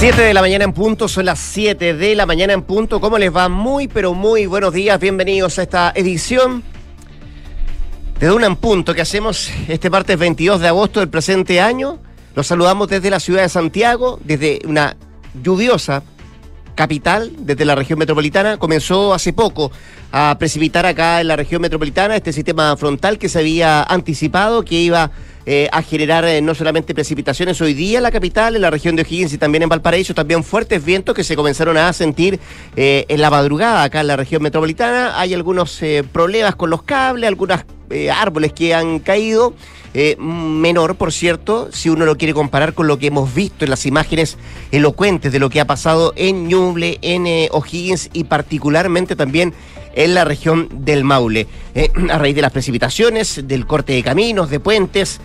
[0.00, 3.02] 7 de la mañana en punto, son las 7 de la mañana en punto.
[3.02, 3.50] ¿Cómo les va?
[3.50, 4.98] Muy, pero muy buenos días.
[4.98, 6.62] Bienvenidos a esta edición
[8.18, 11.98] de Una en Punto que hacemos este martes 22 de agosto del presente año.
[12.34, 14.96] Los saludamos desde la ciudad de Santiago, desde una
[15.42, 16.02] lluviosa
[16.74, 18.56] capital, desde la región metropolitana.
[18.56, 19.70] Comenzó hace poco
[20.12, 24.76] a precipitar acá en la región metropolitana este sistema frontal que se había anticipado que
[24.76, 25.10] iba
[25.46, 28.94] eh, a generar eh, no solamente precipitaciones hoy día en la capital, en la región
[28.94, 32.38] de O'Higgins y también en Valparaíso, también fuertes vientos que se comenzaron a sentir
[32.76, 35.18] eh, en la madrugada acá en la región metropolitana.
[35.18, 35.80] Hay algunos
[36.12, 37.60] problemas con los cables, algunos
[38.14, 39.54] árboles que han caído.
[40.18, 43.86] menor, por cierto, si uno lo quiere comparar con lo que hemos visto en las
[43.86, 44.36] imágenes
[44.70, 49.54] elocuentes de lo que ha pasado en Ñuble, en O'Higgins y particularmente también
[49.94, 51.46] en la región del Maule.
[52.10, 55.20] a raíz de las precipitaciones, del corte de caminos, de puentes,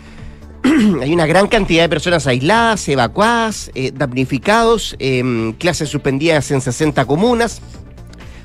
[1.01, 7.05] hay una gran cantidad de personas aisladas, evacuadas, eh, damnificados, em, clases suspendidas en 60
[7.05, 7.61] comunas.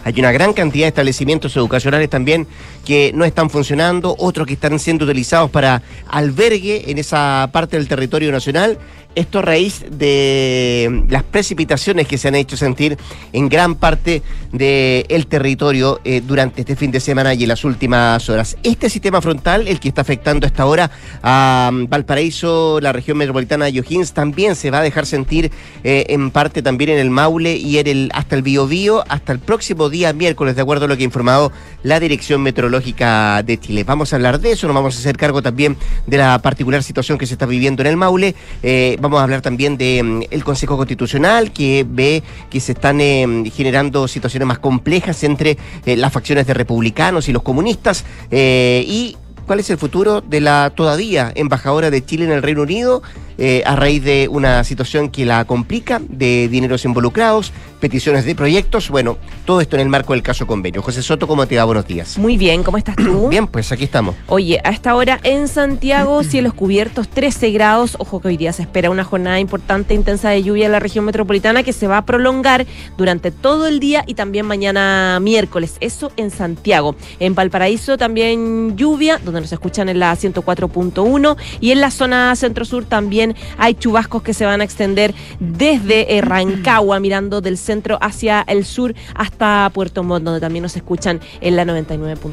[0.05, 2.47] Hay una gran cantidad de establecimientos educacionales también
[2.81, 7.89] que no están funcionando, otros que están siendo utilizados para albergue en esa parte del
[7.89, 8.79] territorio nacional
[9.15, 12.97] esto a raíz de las precipitaciones que se han hecho sentir
[13.33, 18.29] en gran parte del territorio eh, durante este fin de semana y en las últimas
[18.29, 18.57] horas.
[18.63, 20.91] Este sistema frontal, el que está afectando hasta ahora
[21.23, 25.51] a mm, Valparaíso, la región metropolitana de O'Higgins, también se va a dejar sentir
[25.83, 29.41] eh, en parte también en el Maule y en el, hasta el Biobío, hasta el
[29.41, 31.51] próximo día miércoles, de acuerdo a lo que ha informado
[31.83, 33.85] la Dirección Meteorológica de Chile.
[33.85, 35.77] Vamos a hablar de eso, nos vamos a hacer cargo también
[36.07, 38.35] de la particular situación que se está viviendo en el Maule.
[38.63, 43.01] Eh, Vamos a hablar también del mm, el Consejo Constitucional, que ve que se están
[43.01, 48.05] eh, generando situaciones más complejas entre eh, las facciones de republicanos y los comunistas.
[48.31, 53.03] Y cuál es el futuro de la todavía embajadora de Chile en el Reino Unido
[53.43, 58.91] eh, a raíz de una situación que la complica, de dineros involucrados, peticiones de proyectos,
[58.91, 60.83] bueno, todo esto en el marco del caso convenio.
[60.83, 61.65] José Soto, ¿cómo te va?
[61.65, 62.19] Buenos días.
[62.19, 63.29] Muy bien, ¿cómo estás tú?
[63.31, 64.15] bien, pues aquí estamos.
[64.27, 67.97] Oye, a esta hora en Santiago, cielos cubiertos, 13 grados.
[67.99, 71.07] Ojo que hoy día se espera una jornada importante, intensa de lluvia en la región
[71.07, 72.67] metropolitana que se va a prolongar
[72.99, 75.77] durante todo el día y también mañana miércoles.
[75.81, 76.95] Eso en Santiago.
[77.19, 82.85] En Valparaíso también lluvia, donde nos escuchan en la 104.1 y en la zona centro-sur
[82.85, 88.43] también hay chubascos que se van a extender desde eh, Rancagua, mirando del centro hacia
[88.43, 92.33] el sur hasta Puerto Montt, donde también nos escuchan en la 99.7.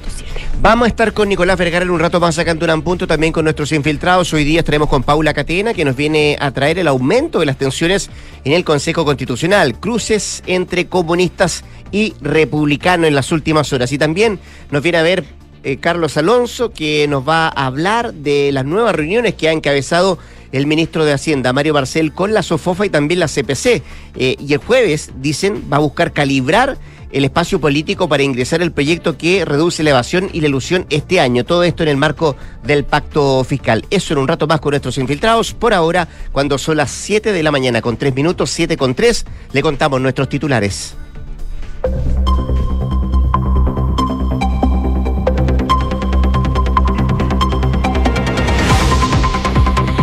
[0.62, 3.44] Vamos a estar con Nicolás Vergara en un rato más acá en Punto, también con
[3.44, 4.34] nuestros infiltrados.
[4.34, 7.58] Hoy día estaremos con Paula Catena, que nos viene a traer el aumento de las
[7.58, 8.10] tensiones
[8.44, 13.92] en el Consejo Constitucional, cruces entre comunistas y republicanos en las últimas horas.
[13.92, 14.40] Y también
[14.72, 15.24] nos viene a ver
[15.64, 20.18] eh, Carlos Alonso, que nos va a hablar de las nuevas reuniones que ha encabezado
[20.52, 23.84] el ministro de Hacienda, Mario Barcel, con la SOFOFA y también la CPC.
[24.16, 26.78] Eh, y el jueves, dicen, va a buscar calibrar
[27.12, 31.20] el espacio político para ingresar el proyecto que reduce la evasión y la ilusión este
[31.20, 31.46] año.
[31.46, 33.86] Todo esto en el marco del pacto fiscal.
[33.90, 35.54] Eso en un rato más con nuestros infiltrados.
[35.54, 39.26] Por ahora, cuando son las 7 de la mañana con 3 minutos, 7 con 3,
[39.54, 40.96] le contamos nuestros titulares.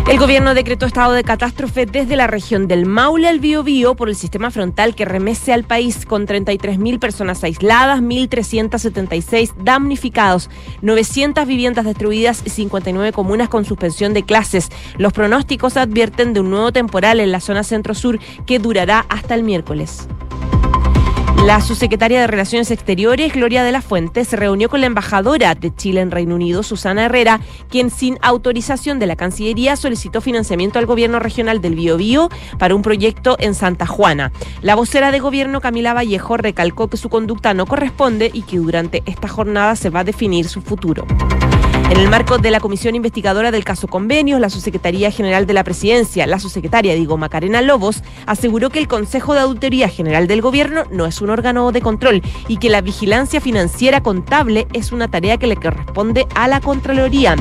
[0.07, 4.17] El gobierno decretó estado de catástrofe desde la región del Maule al Biobío por el
[4.17, 10.51] sistema frontal que remece al país con 33.000 personas aisladas, 1.376 damnificados,
[10.83, 14.69] 900 viviendas destruidas y 59 comunas con suspensión de clases.
[14.99, 19.43] Los pronósticos advierten de un nuevo temporal en la zona centro-sur que durará hasta el
[19.43, 20.07] miércoles.
[21.45, 25.75] La subsecretaria de Relaciones Exteriores, Gloria de la Fuente, se reunió con la embajadora de
[25.75, 27.39] Chile en Reino Unido, Susana Herrera,
[27.69, 32.81] quien sin autorización de la Cancillería solicitó financiamiento al gobierno regional del Biobío para un
[32.81, 34.33] proyecto en Santa Juana.
[34.63, 39.03] La vocera de gobierno, Camila Vallejo, recalcó que su conducta no corresponde y que durante
[39.05, 41.07] esta jornada se va a definir su futuro.
[41.91, 45.65] En el marco de la comisión investigadora del caso Convenios, la Subsecretaría General de la
[45.65, 50.85] Presidencia, la subsecretaria, digo, Macarena Lobos, aseguró que el Consejo de Auditoría General del Gobierno
[50.91, 55.37] no es un órgano de control y que la vigilancia financiera contable es una tarea
[55.37, 57.37] que le corresponde a la Contraloría.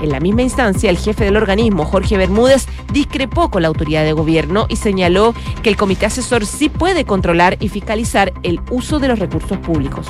[0.00, 4.12] En la misma instancia, el jefe del organismo, Jorge Bermúdez, discrepó con la autoridad de
[4.12, 5.32] gobierno y señaló
[5.62, 10.08] que el comité asesor sí puede controlar y fiscalizar el uso de los recursos públicos.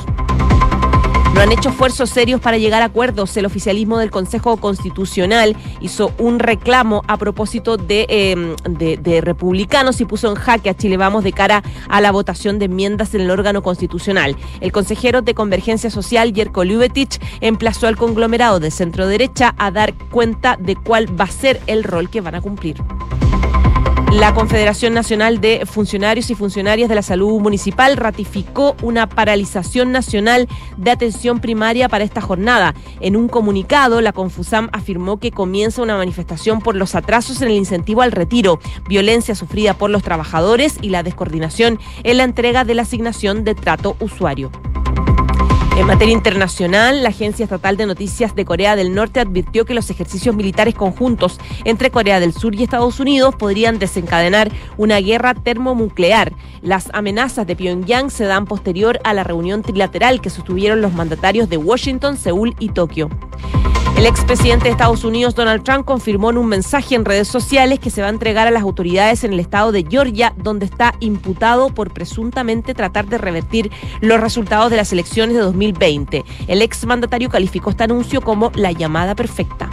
[1.43, 3.37] Han hecho esfuerzos serios para llegar a acuerdos.
[3.37, 8.55] El oficialismo del Consejo Constitucional hizo un reclamo a propósito de, em,
[9.23, 13.13] republicanos y puso en jaque a Chile Vamos de cara a la votación de enmiendas
[13.17, 14.37] en el órgano constitucional.
[14.61, 19.95] El consejero de Convergencia Social, Yerko Ljubetich, emplazó al conglomerado de centro derecha a dar
[20.13, 22.77] cuenta de cuál va a ser el rol que van a cumplir.
[24.13, 30.49] La Confederación Nacional de Funcionarios y Funcionarias de la Salud Municipal ratificó una paralización nacional
[30.77, 32.75] de atención primaria para esta jornada.
[33.01, 37.55] En un comunicado, la Confusam afirmó que comienza una manifestación por los atrasos en el
[37.55, 42.75] incentivo al retiro, violencia sufrida por los trabajadores y la descoordinación en la entrega de
[42.75, 44.53] la asignación de trato usuario.
[45.75, 49.89] En materia internacional, la Agencia Estatal de Noticias de Corea del Norte advirtió que los
[49.89, 56.35] ejercicios militares conjuntos entre Corea del Sur y Estados Unidos podrían desencadenar una guerra termonuclear.
[56.61, 61.49] Las amenazas de Pyongyang se dan posterior a la reunión trilateral que sostuvieron los mandatarios
[61.49, 63.09] de Washington, Seúl y Tokio.
[64.03, 67.89] El expresidente de Estados Unidos, Donald Trump, confirmó en un mensaje en redes sociales que
[67.89, 71.69] se va a entregar a las autoridades en el estado de Georgia, donde está imputado
[71.69, 73.71] por presuntamente tratar de revertir
[74.01, 76.25] los resultados de las elecciones de 2020.
[76.49, 79.71] El exmandatario calificó este anuncio como la llamada perfecta.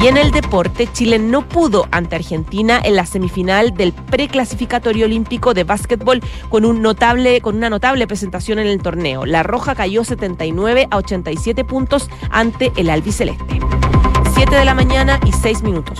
[0.00, 5.54] Y en el deporte, Chile no pudo ante Argentina en la semifinal del preclasificatorio olímpico
[5.54, 6.20] de básquetbol
[6.50, 9.24] con, un notable, con una notable presentación en el torneo.
[9.24, 13.58] La Roja cayó 79 a 87 puntos ante el albiceleste.
[14.34, 15.98] 7 de la mañana y 6 minutos.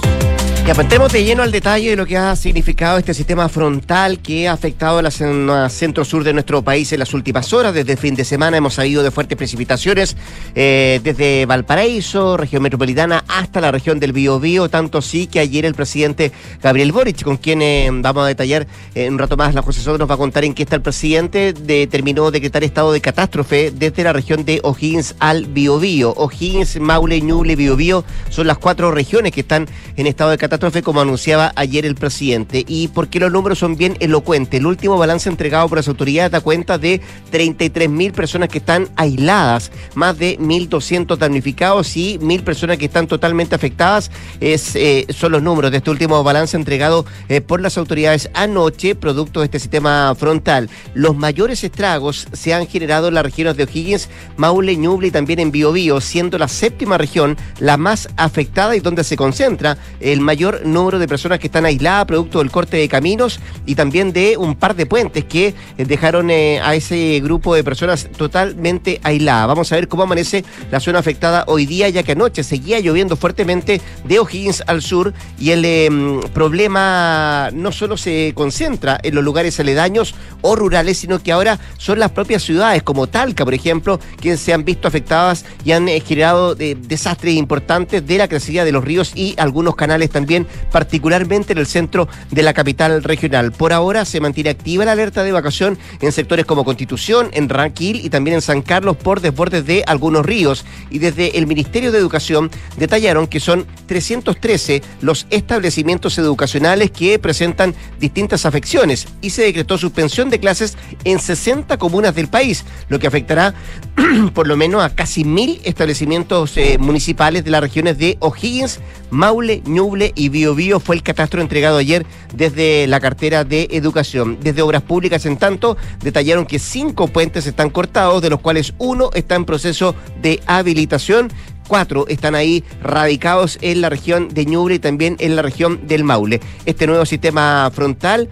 [0.66, 4.48] Y apretemos de lleno al detalle de lo que ha significado este sistema frontal que
[4.48, 7.72] ha afectado a la centro-sur de nuestro país en las últimas horas.
[7.72, 10.16] Desde el fin de semana hemos sabido de fuertes precipitaciones
[10.56, 14.68] eh, desde Valparaíso, región metropolitana, hasta la región del Biobío.
[14.68, 18.66] Tanto sí que ayer el presidente Gabriel Boric, con quien eh, vamos a detallar
[18.96, 20.82] en un rato más, la José Soto nos va a contar en qué está el
[20.82, 26.12] presidente, determinó decretar estado de catástrofe desde la región de O'Higgins al Biobío.
[26.16, 31.00] O'Higgins, Maule, Ñuble, Biobío son las cuatro regiones que están en estado de catástrofe como
[31.00, 32.64] anunciaba ayer el presidente.
[32.66, 34.58] Y porque los números son bien elocuentes.
[34.60, 37.00] El último balance entregado por las autoridades da cuenta de
[37.30, 43.06] 33 mil personas que están aisladas, más de 1.200 damnificados y mil personas que están
[43.06, 44.10] totalmente afectadas.
[44.40, 48.94] Es, eh, son los números de este último balance entregado eh, por las autoridades anoche,
[48.94, 50.70] producto de este sistema frontal.
[50.94, 55.40] Los mayores estragos se han generado en las regiones de O'Higgins, Maule, Ñuble y también
[55.40, 60.45] en Biobío, siendo la séptima región la más afectada y donde se concentra el mayor
[60.64, 64.54] número de personas que están aisladas producto del corte de caminos y también de un
[64.54, 69.48] par de puentes que eh, dejaron eh, a ese grupo de personas totalmente aisladas.
[69.48, 73.16] Vamos a ver cómo amanece la zona afectada hoy día, ya que anoche seguía lloviendo
[73.16, 79.24] fuertemente de O'Higgins al sur y el em, problema no solo se concentra en los
[79.24, 84.00] lugares aledaños o rurales, sino que ahora son las propias ciudades como Talca, por ejemplo,
[84.20, 88.72] quienes se han visto afectadas y han eh, generado desastres importantes de la crecida de
[88.72, 90.35] los ríos y algunos canales también
[90.70, 93.52] particularmente en el centro de la capital regional.
[93.52, 98.04] Por ahora se mantiene activa la alerta de evacuación en sectores como Constitución, en Ranquil
[98.04, 100.64] y también en San Carlos por desbordes de algunos ríos.
[100.90, 107.74] Y desde el Ministerio de Educación detallaron que son 313 los establecimientos educacionales que presentan
[108.00, 113.06] distintas afecciones y se decretó suspensión de clases en 60 comunas del país, lo que
[113.06, 113.54] afectará
[114.34, 118.80] por lo menos a casi mil establecimientos eh, municipales de las regiones de O'Higgins,
[119.10, 124.38] Maule, Ñuble y Biobío fue el catastro entregado ayer desde la cartera de Educación.
[124.40, 129.10] Desde Obras Públicas, en tanto, detallaron que cinco puentes están cortados, de los cuales uno
[129.14, 131.30] está en proceso de habilitación
[131.66, 136.04] cuatro están ahí radicados en la región de Ñuble y también en la región del
[136.04, 136.40] Maule.
[136.64, 138.28] Este nuevo sistema frontal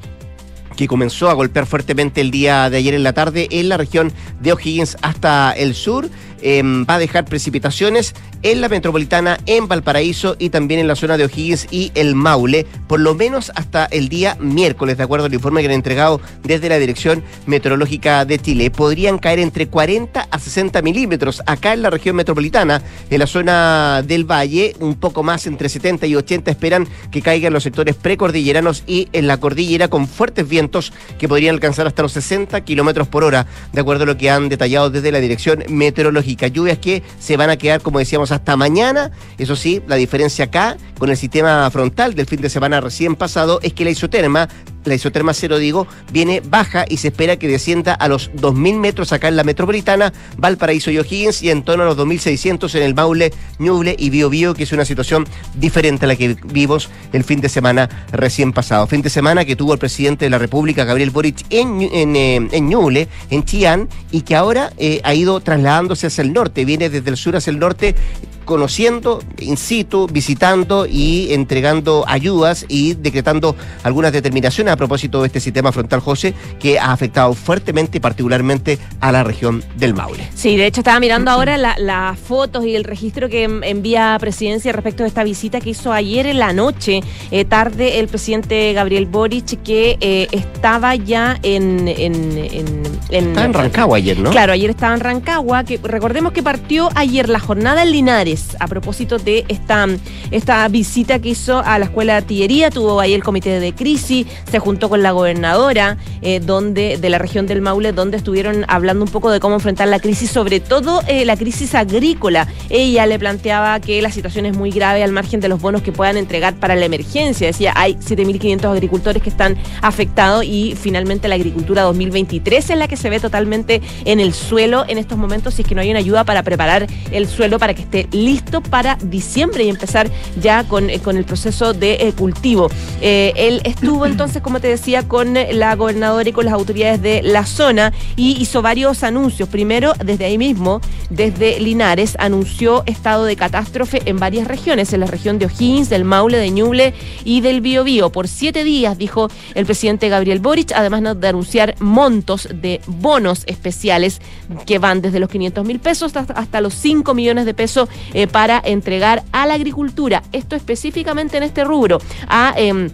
[0.77, 4.13] que comenzó a golpear fuertemente el día de ayer en la tarde en la región
[4.41, 6.09] de O'Higgins hasta el sur
[6.47, 11.17] Em, va a dejar precipitaciones en la metropolitana, en Valparaíso y también en la zona
[11.17, 15.35] de O'Higgins y el Maule, por lo menos hasta el día miércoles, de acuerdo al
[15.35, 18.71] informe que han entregado desde la Dirección Meteorológica de Chile.
[18.71, 24.03] Podrían caer entre 40 a 60 milímetros acá en la región metropolitana, en la zona
[24.07, 28.85] del Valle, un poco más entre 70 y 80 esperan que caigan los sectores precordilleranos
[28.87, 33.25] y en la cordillera con fuertes vientos que podrían alcanzar hasta los 60 kilómetros por
[33.25, 37.39] hora, de acuerdo a lo que han detallado desde la Dirección Meteorológica lluvias que se
[37.39, 39.11] van a quedar, como decíamos, hasta mañana.
[39.39, 43.61] Eso sí, la diferencia acá con el sistema frontal del fin de semana recién pasado
[43.63, 44.49] es que la isoterma
[44.85, 49.13] la isoterma cero, digo, viene baja y se espera que descienda a los 2.000 metros
[49.13, 52.95] acá en la metropolitana, Valparaíso y O'Higgins y en torno a los 2.600 en el
[52.95, 57.41] Maule, Ñuble y Biobío, que es una situación diferente a la que vimos el fin
[57.41, 58.87] de semana recién pasado.
[58.87, 62.49] Fin de semana que tuvo el presidente de la República, Gabriel Boric, en, en, eh,
[62.51, 66.91] en Ñuble, en Chián, y que ahora eh, ha ido trasladándose hacia el norte, viene
[66.91, 67.95] desde el sur hacia el norte
[68.45, 75.41] conociendo in situ, visitando y entregando ayudas y decretando algunas determinaciones a propósito de este
[75.41, 80.29] sistema frontal, José, que ha afectado fuertemente y particularmente a la región del Maule.
[80.35, 85.03] Sí, de hecho estaba mirando ahora las fotos y el registro que envía Presidencia respecto
[85.03, 89.63] de esta visita que hizo ayer en la noche, eh, tarde, el presidente Gabriel Boric,
[89.63, 91.89] que eh, estaba ya en...
[91.89, 94.31] en, en, estaba en Rancagua ayer, ¿no?
[94.31, 98.67] Claro, ayer estaba en Rancagua, que recordemos que partió ayer la jornada en Linares a
[98.67, 99.87] propósito de esta,
[100.31, 104.27] esta visita que hizo a la escuela de artillería, tuvo ahí el comité de crisis,
[104.51, 109.05] se juntó con la gobernadora eh, donde, de la región del Maule, donde estuvieron hablando
[109.05, 112.49] un poco de cómo enfrentar la crisis, sobre todo eh, la crisis agrícola.
[112.71, 115.93] Ella le planteaba que la situación es muy grave al margen de los bonos que
[115.93, 117.47] puedan entregar para la emergencia.
[117.47, 122.97] Decía, hay 7.500 agricultores que están afectados y finalmente la agricultura 2023 es la que
[122.97, 125.99] se ve totalmente en el suelo en estos momentos si es que no hay una
[125.99, 130.91] ayuda para preparar el suelo para que esté listo para diciembre y empezar ya con,
[130.91, 132.71] eh, con el proceso de cultivo.
[133.01, 137.47] él estuvo entonces, como te decía, con la gobernadora y con las autoridades de la
[137.47, 139.49] zona y hizo varios anuncios.
[139.49, 145.07] Primero, desde ahí mismo, desde Linares, anunció estado de catástrofe en varias regiones, en la
[145.07, 148.11] región de O'Higgins, del Maule, de Ñuble y del Biobío.
[148.11, 154.21] Por siete días, dijo el presidente Gabriel Boric, además de anunciar montos de bonos especiales
[154.67, 158.63] que van desde los 500 mil pesos hasta, los 5 millones de pesos eh, para
[158.65, 160.23] entregar a la agricultura.
[160.33, 161.99] Esto específicamente en este rubro.
[162.29, 162.89] A, em,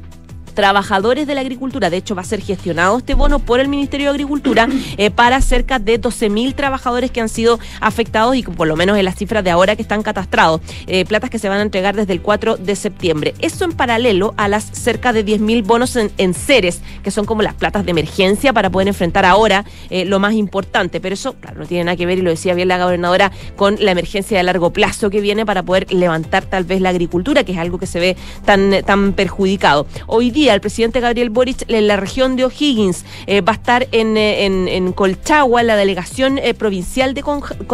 [0.60, 1.88] trabajadores de la agricultura.
[1.88, 5.40] De hecho, va a ser gestionado este bono por el Ministerio de Agricultura eh, para
[5.40, 9.42] cerca de 12.000 trabajadores que han sido afectados y por lo menos en las cifras
[9.42, 10.60] de ahora que están catastrados.
[10.86, 13.32] Eh, platas que se van a entregar desde el 4 de septiembre.
[13.38, 17.40] Eso en paralelo a las cerca de 10.000 bonos en, en, seres, que son como
[17.40, 21.00] las platas de emergencia para poder enfrentar ahora eh, lo más importante.
[21.00, 23.76] Pero eso, claro, no tiene nada que ver, y lo decía bien la gobernadora, con
[23.80, 27.52] la emergencia de largo plazo que viene para poder levantar tal vez la agricultura, que
[27.52, 29.86] es algo que se ve tan, tan perjudicado.
[30.06, 33.04] Hoy día el presidente Gabriel Boric en la región de O'Higgins.
[33.26, 37.22] Eh, va a estar en, en, en, Colchagua, la delegación eh, provincial de,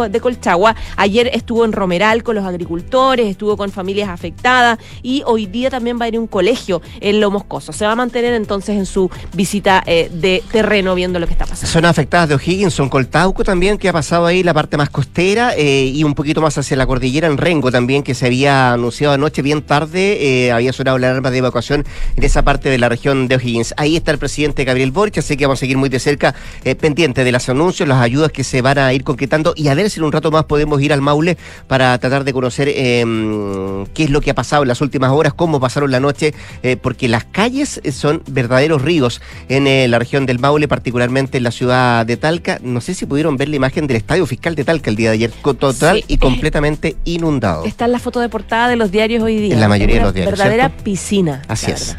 [0.09, 0.75] de Colchagua.
[0.95, 5.99] Ayer estuvo en Romeral con los agricultores, estuvo con familias afectadas y hoy día también
[5.99, 7.73] va a ir a un colegio en Lo Moscoso.
[7.73, 11.45] Se va a mantener entonces en su visita eh, de terreno viendo lo que está
[11.45, 11.71] pasando.
[11.71, 15.57] Son afectadas de O'Higgins, son Coltauco también, que ha pasado ahí la parte más costera
[15.57, 19.41] y un poquito más hacia la cordillera en Rengo también, que se había anunciado anoche
[19.41, 23.35] bien tarde, había sonado la alarma de evacuación en esa parte de la región de
[23.35, 23.75] O'Higgins.
[23.77, 26.33] Ahí está el presidente Gabriel Boric, así que vamos a seguir muy de cerca
[26.63, 29.75] eh, pendiente de los anuncios, las ayudas que se van a ir concretando y a
[29.75, 31.37] ver si en un rato más podemos ir al Maule
[31.67, 35.35] para tratar de conocer em, qué es lo que ha pasado en las últimas horas,
[35.35, 36.33] cómo pasaron la noche,
[36.63, 41.43] eh, porque las calles son verdaderos ríos en eh, la región del Maule, particularmente en
[41.43, 42.57] la ciudad de Talca.
[42.63, 45.13] No sé si pudieron ver la imagen del estadio fiscal de Talca el día de
[45.13, 47.65] ayer, total y completamente inundado.
[47.65, 49.53] Está en la foto de portada de los diarios hoy día.
[49.53, 50.35] En la mayoría de los diarios.
[50.35, 51.43] Verdadera piscina.
[51.47, 51.95] Así es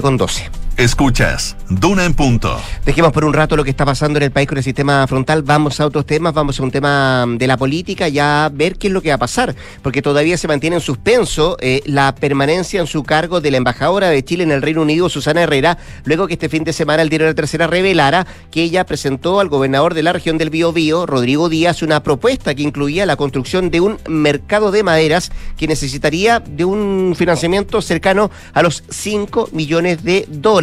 [0.00, 0.50] con 12.
[0.78, 2.58] Escuchas, Duna en punto.
[2.86, 5.42] Dejemos por un rato lo que está pasando en el país con el sistema frontal.
[5.42, 8.92] Vamos a otros temas, vamos a un tema de la política, ya ver qué es
[8.92, 12.86] lo que va a pasar, porque todavía se mantiene en suspenso eh, la permanencia en
[12.86, 16.34] su cargo de la embajadora de Chile en el Reino Unido, Susana Herrera, luego que
[16.34, 19.92] este fin de semana el diario de la Tercera revelara que ella presentó al gobernador
[19.92, 23.98] de la región del Biobío, Rodrigo Díaz, una propuesta que incluía la construcción de un
[24.08, 30.61] mercado de maderas que necesitaría de un financiamiento cercano a los 5 millones de dólares.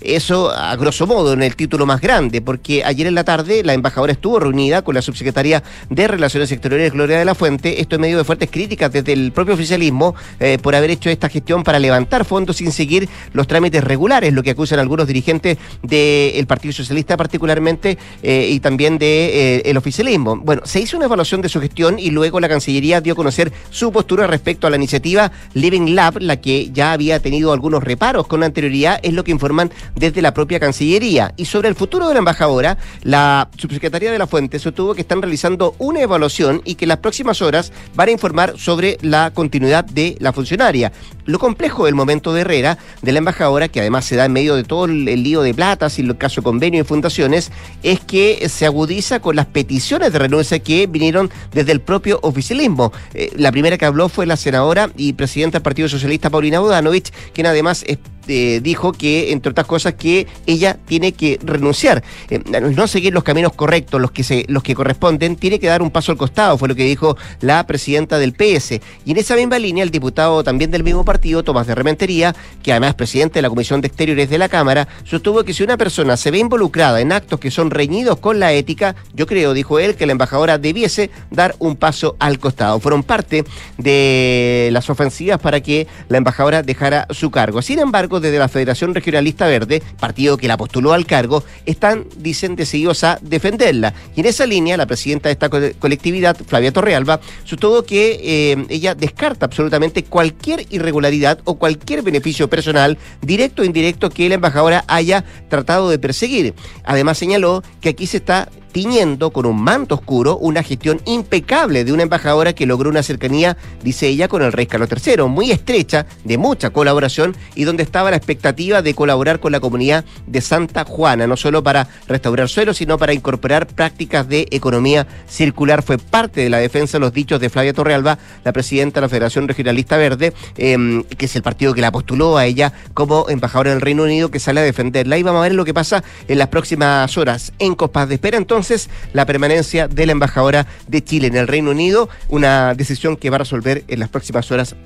[0.00, 3.74] Eso a grosso modo en el título más grande, porque ayer en la tarde la
[3.74, 8.02] embajadora estuvo reunida con la subsecretaria de Relaciones Exteriores, Gloria de la Fuente, esto en
[8.02, 11.78] medio de fuertes críticas desde el propio oficialismo eh, por haber hecho esta gestión para
[11.78, 17.16] levantar fondos sin seguir los trámites regulares, lo que acusan algunos dirigentes del Partido Socialista
[17.16, 20.36] particularmente eh, y también del de, eh, oficialismo.
[20.36, 23.52] Bueno, se hizo una evaluación de su gestión y luego la Cancillería dio a conocer
[23.70, 28.26] su postura respecto a la iniciativa Living Lab, la que ya había tenido algunos reparos
[28.26, 31.32] con anterioridad, es lo que informan desde la propia Cancillería.
[31.36, 35.22] Y sobre el futuro de la embajadora, la subsecretaría de la Fuente sostuvo que están
[35.22, 39.84] realizando una evaluación y que en las próximas horas van a informar sobre la continuidad
[39.84, 40.92] de la funcionaria.
[41.30, 44.56] Lo complejo del momento de Herrera, de la embajadora, que además se da en medio
[44.56, 47.52] de todo el, lío de platas y el caso convenio y fundaciones,
[47.84, 52.92] es que se agudiza con las peticiones de renuncia que vinieron desde el propio oficialismo.
[53.14, 57.12] Eh, la primera que habló fue la senadora y presidenta del Partido Socialista, Paulina Bodanovich,
[57.32, 57.98] quien además es
[58.32, 62.40] eh, dijo que, entre otras cosas, que ella tiene que renunciar, eh,
[62.76, 65.90] no seguir los caminos correctos, los que, se, los que corresponden, tiene que dar un
[65.90, 68.80] paso al costado, fue lo que dijo la presidenta del PS.
[69.04, 72.72] Y en esa misma línea, el diputado también del mismo partido, Tomás de Rementería, que
[72.72, 75.76] además es presidente de la Comisión de Exteriores de la Cámara, sostuvo que si una
[75.76, 79.78] persona se ve involucrada en actos que son reñidos con la ética, yo creo, dijo
[79.78, 82.80] él, que la embajadora debiese dar un paso al costado.
[82.80, 83.44] Fueron parte
[83.76, 87.60] de las ofensivas para que la embajadora dejara su cargo.
[87.60, 92.56] Sin embargo, desde la Federación Regionalista Verde, partido que la postuló al cargo, están, dicen,
[92.56, 93.92] decididos a defenderla.
[94.16, 98.94] Y en esa línea, la presidenta de esta colectividad, Flavia Torrealba, sostuvo que eh, ella
[98.94, 101.09] descarta absolutamente cualquier irregularidad
[101.44, 106.54] o cualquier beneficio personal, directo o indirecto, que la embajadora haya tratado de perseguir.
[106.84, 111.92] Además señaló que aquí se está tiñendo con un manto oscuro una gestión impecable de
[111.92, 116.06] una embajadora que logró una cercanía, dice ella, con el rey Carlos III, muy estrecha,
[116.24, 120.84] de mucha colaboración y donde estaba la expectativa de colaborar con la comunidad de Santa
[120.84, 125.82] Juana, no solo para restaurar suelo, sino para incorporar prácticas de economía circular.
[125.82, 129.08] Fue parte de la defensa de los dichos de Flavia Torrealba, la presidenta de la
[129.08, 133.70] Federación Regionalista Verde, em, que es el partido que la postuló a ella como embajadora
[133.70, 135.18] del Reino Unido, que sale a defenderla.
[135.18, 138.36] Y vamos a ver lo que pasa en las próximas horas en Copas de Espera.
[138.36, 143.16] Entonces, entonces la permanencia de la embajadora de Chile en el Reino Unido, una decisión
[143.16, 144.76] que va a resolver en las próximas horas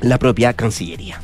[0.00, 1.20] la propia Cancillería.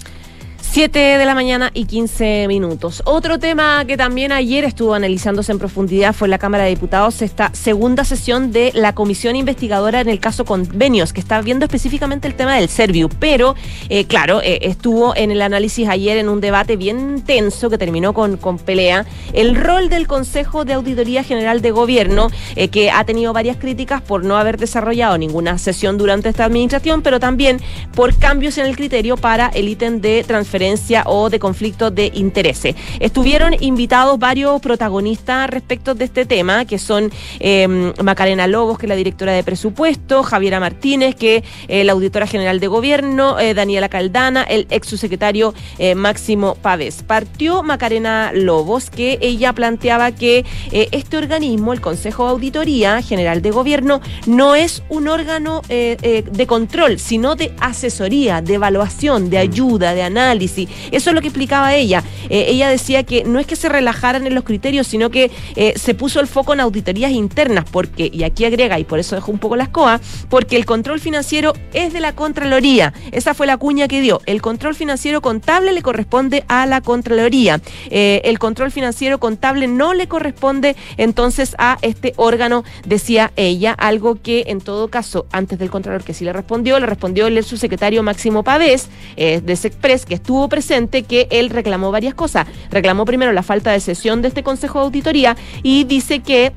[0.74, 3.00] 7 de la mañana y 15 minutos.
[3.06, 7.22] Otro tema que también ayer estuvo analizándose en profundidad fue en la Cámara de Diputados
[7.22, 12.26] esta segunda sesión de la comisión investigadora en el caso Convenios, que está viendo específicamente
[12.26, 13.08] el tema del Serviu.
[13.20, 13.54] Pero,
[13.88, 18.12] eh, claro, eh, estuvo en el análisis ayer en un debate bien tenso que terminó
[18.12, 19.06] con, con pelea.
[19.32, 24.02] El rol del Consejo de Auditoría General de Gobierno, eh, que ha tenido varias críticas
[24.02, 27.60] por no haber desarrollado ninguna sesión durante esta administración, pero también
[27.94, 30.63] por cambios en el criterio para el ítem de transferencia
[31.06, 32.74] o de conflicto de intereses.
[33.00, 38.88] Estuvieron invitados varios protagonistas respecto de este tema, que son em, Macarena Lobos, que es
[38.88, 43.54] la directora de presupuesto, Javiera Martínez, que es eh, la auditora general de gobierno, eh,
[43.54, 47.02] Daniela Caldana, el ex subsecretario eh, Máximo Pávez.
[47.02, 53.50] Partió Macarena Lobos, que ella planteaba que este organismo, el Consejo de Auditoría General de
[53.50, 60.02] Gobierno, no es un órgano de control, sino de asesoría, de evaluación, de ayuda, de
[60.02, 60.53] análisis
[60.90, 62.02] eso es lo que explicaba ella.
[62.28, 65.74] Eh, ella decía que no es que se relajaran en los criterios, sino que eh,
[65.76, 69.32] se puso el foco en auditorías internas, porque, y aquí agrega, y por eso dejó
[69.32, 72.92] un poco las coas, porque el control financiero es de la Contraloría.
[73.12, 74.20] Esa fue la cuña que dio.
[74.26, 77.60] El control financiero contable le corresponde a la Contraloría.
[77.90, 84.20] Eh, el control financiero contable no le corresponde entonces a este órgano, decía ella, algo
[84.20, 88.02] que en todo caso, antes del Contralor que sí le respondió, le respondió el subsecretario
[88.02, 92.46] Máximo Pavés de Sexpress, que estuvo presente que él reclamó varias cosas.
[92.70, 96.52] Reclamó primero la falta de sesión de este Consejo de Auditoría y dice que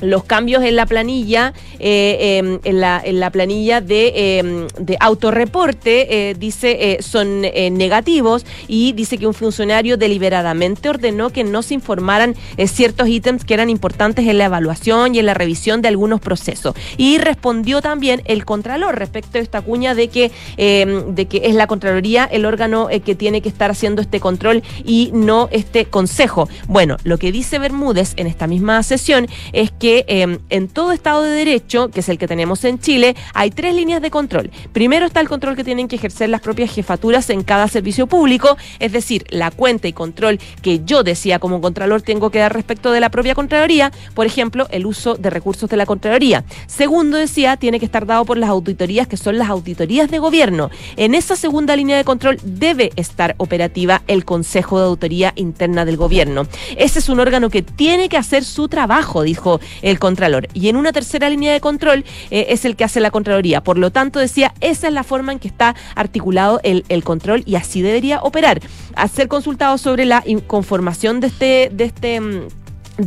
[0.00, 6.34] los cambios en la planilla, eh, em, en, la, planilla de, em, de autorreporte, eh,
[6.34, 12.34] dice, eh, son negativos y dice que un funcionario deliberadamente ordenó que no se informaran
[12.66, 16.74] ciertos ítems que eran importantes en la evaluación y en la revisión de algunos procesos.
[16.96, 21.54] Y respondió también el Contralor respecto a esta cuña de que, em, de que es
[21.54, 26.48] la Contraloría el órgano que tiene que estar haciendo este control y no este Consejo.
[26.66, 31.22] Bueno, lo que dice Bermúdez en esta misma sesión es que Em, en todo Estado
[31.22, 34.50] de Derecho, que es el que tenemos en Chile, hay tres líneas de control.
[34.72, 38.56] Primero está el control que tienen que ejercer las propias jefaturas en cada servicio público,
[38.78, 42.92] es decir, la cuenta y control que yo decía como Contralor tengo que dar respecto
[42.92, 46.44] de la propia Contraloría, por ejemplo, el uso de recursos de la Contraloría.
[46.66, 50.70] Segundo, decía, tiene que estar dado por las auditorías, que son las auditorías de gobierno.
[50.96, 55.96] En esa segunda línea de control debe estar operativa el Consejo de Auditoría Interna del
[55.96, 56.46] Gobierno.
[56.76, 60.48] Ese es un órgano que tiene que hacer su trabajo, dijo el Contralor.
[60.54, 63.62] Y en una tercera línea de control eh, es el que hace la Contraloría.
[63.62, 67.42] Por lo tanto, decía, esa es la forma en que está articulado el, el control
[67.46, 68.60] y así debería operar.
[68.94, 72.40] A ser consultado sobre la conformación de este, de este mm,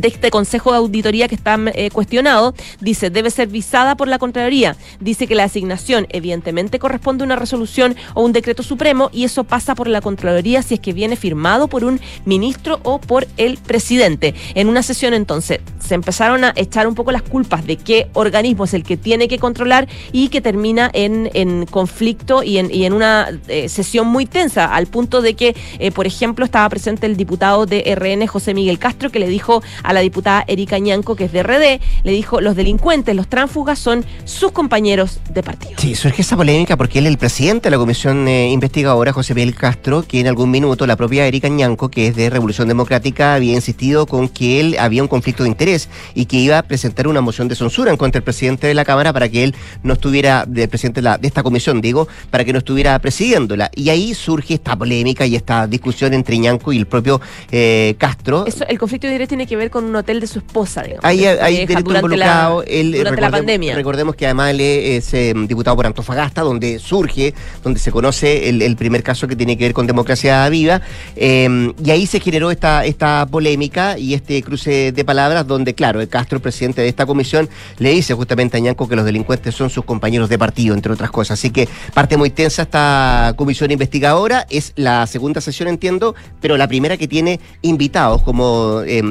[0.00, 4.18] de este Consejo de Auditoría que está eh, cuestionado, dice, debe ser visada por la
[4.18, 4.76] Contraloría.
[5.00, 9.44] Dice que la asignación evidentemente corresponde a una resolución o un decreto supremo y eso
[9.44, 13.58] pasa por la Contraloría si es que viene firmado por un ministro o por el
[13.58, 14.34] presidente.
[14.54, 18.64] En una sesión entonces se empezaron a echar un poco las culpas de qué organismo
[18.64, 22.84] es el que tiene que controlar y que termina en, en conflicto y en, y
[22.84, 27.06] en una eh, sesión muy tensa, al punto de que, eh, por ejemplo, estaba presente
[27.06, 31.14] el diputado de RN, José Miguel Castro, que le dijo a la diputada Erika Ñanco,
[31.14, 35.74] que es de RD, le dijo, los delincuentes, los tránsfugas son sus compañeros de partido.
[35.76, 39.54] Sí, surge esa polémica porque él, el presidente de la comisión eh, investigadora, José Miguel
[39.54, 43.54] Castro, que en algún minuto la propia Erika Ñanco, que es de Revolución Democrática, había
[43.54, 47.20] insistido con que él había un conflicto de interés y que iba a presentar una
[47.20, 50.44] moción de censura en contra del presidente de la Cámara para que él no estuviera,
[50.46, 53.70] del presidente de, la, de esta comisión, digo, para que no estuviera presidiéndola.
[53.74, 57.20] Y ahí surge esta polémica y esta discusión entre Ñanco y el propio
[57.50, 58.46] eh, Castro.
[58.46, 61.04] Eso, el conflicto de interés tiene que ver con un hotel de su esposa, digamos.
[61.04, 62.62] Ahí hay delito involucrado.
[62.62, 63.74] La, él, durante la pandemia.
[63.74, 68.62] Recordemos que además él es eh, diputado por Antofagasta, donde surge, donde se conoce el,
[68.62, 70.80] el, primer caso que tiene que ver con democracia viva.
[71.16, 76.00] Eh, y ahí se generó esta, esta polémica y este cruce de palabras, donde, claro,
[76.00, 77.48] el Castro, el presidente de esta comisión,
[77.78, 81.10] le dice justamente a Ñanco que los delincuentes son sus compañeros de partido, entre otras
[81.10, 81.38] cosas.
[81.38, 84.46] Así que parte muy tensa esta comisión investigadora.
[84.50, 89.02] Es la segunda sesión, entiendo, pero la primera que tiene invitados, como eh,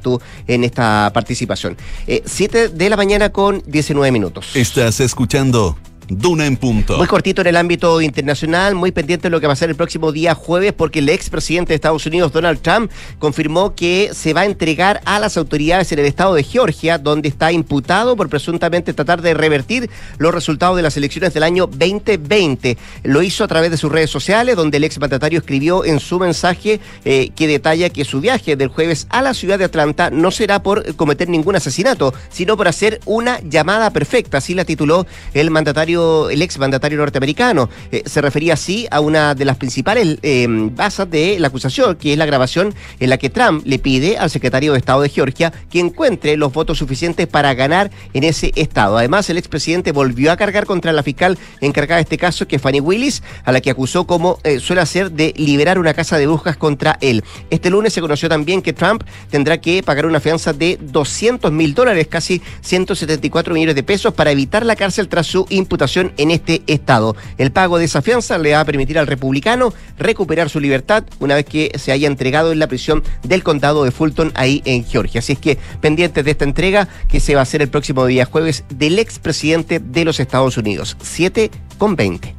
[0.00, 1.76] tú en esta participación.
[2.06, 4.54] Eh, siete de la mañana con 19 minutos.
[4.54, 5.76] Estás escuchando
[6.08, 6.96] Duna en punto.
[6.96, 9.76] Muy cortito en el ámbito internacional, muy pendiente de lo que va a ser el
[9.76, 14.42] próximo día jueves, porque el expresidente de Estados Unidos, Donald Trump, confirmó que se va
[14.42, 18.92] a entregar a las autoridades en el estado de Georgia, donde está imputado por presuntamente
[18.92, 22.78] tratar de revertir los resultados de las elecciones del año 2020.
[23.02, 26.80] Lo hizo a través de sus redes sociales, donde el exmandatario escribió en su mensaje
[27.04, 30.62] eh, que detalla que su viaje del jueves a la ciudad de Atlanta no será
[30.62, 34.38] por cometer ningún asesinato, sino por hacer una llamada perfecta.
[34.38, 37.68] Así la tituló el mandatario el ex mandatario norteamericano.
[37.90, 42.12] Eh, se refería así a una de las principales eh, bases de la acusación, que
[42.12, 45.52] es la grabación en la que Trump le pide al secretario de Estado de Georgia
[45.70, 48.98] que encuentre los votos suficientes para ganar en ese estado.
[48.98, 52.62] Además, el expresidente volvió a cargar contra la fiscal encargada de este caso, que es
[52.62, 56.26] Fanny Willis, a la que acusó, como eh, suele hacer, de liberar una casa de
[56.26, 57.24] brujas contra él.
[57.50, 61.74] Este lunes se conoció también que Trump tendrá que pagar una fianza de 200 mil
[61.74, 66.62] dólares, casi 174 millones de pesos, para evitar la cárcel tras su imputación en este
[66.66, 67.16] estado.
[67.38, 71.36] El pago de esa fianza le va a permitir al republicano recuperar su libertad una
[71.36, 75.20] vez que se haya entregado en la prisión del condado de Fulton ahí en Georgia.
[75.20, 78.24] Así es que pendientes de esta entrega que se va a hacer el próximo día
[78.24, 80.96] jueves del expresidente de los Estados Unidos.
[81.00, 82.34] 7 con 20.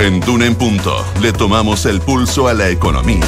[0.00, 3.24] En Duna en Punto le tomamos el pulso a la economía.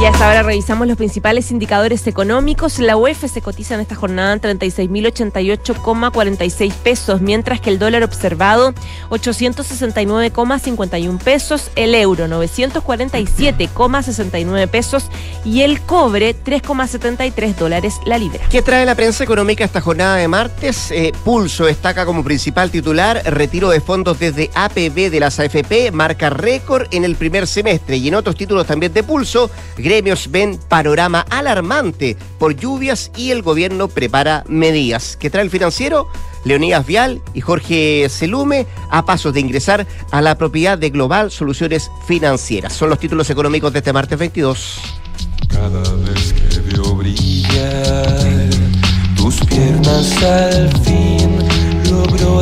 [0.00, 2.78] Y hasta ahora revisamos los principales indicadores económicos.
[2.78, 8.74] La UEF se cotiza en esta jornada en 36.088,46 pesos, mientras que el dólar observado
[9.10, 15.06] 869,51 pesos, el euro 947,69 pesos
[15.44, 18.46] y el cobre 3,73 dólares la libra.
[18.50, 20.92] ¿Qué trae la prensa económica esta jornada de martes?
[20.92, 26.30] Eh, Pulso destaca como principal titular retiro de fondos desde APB de las AFP, marca
[26.30, 29.50] récord en el primer semestre y en otros títulos también de Pulso
[29.88, 35.16] gremios ven panorama alarmante por lluvias y el gobierno prepara medidas.
[35.16, 36.08] ¿Qué trae el financiero?
[36.44, 41.90] Leonidas Vial y Jorge Selume a pasos de ingresar a la propiedad de Global Soluciones
[42.06, 42.74] Financieras.
[42.74, 44.78] Son los títulos económicos de este martes 22.
[45.48, 48.50] Cada vez que veo brillar
[49.16, 51.47] tus piernas al fin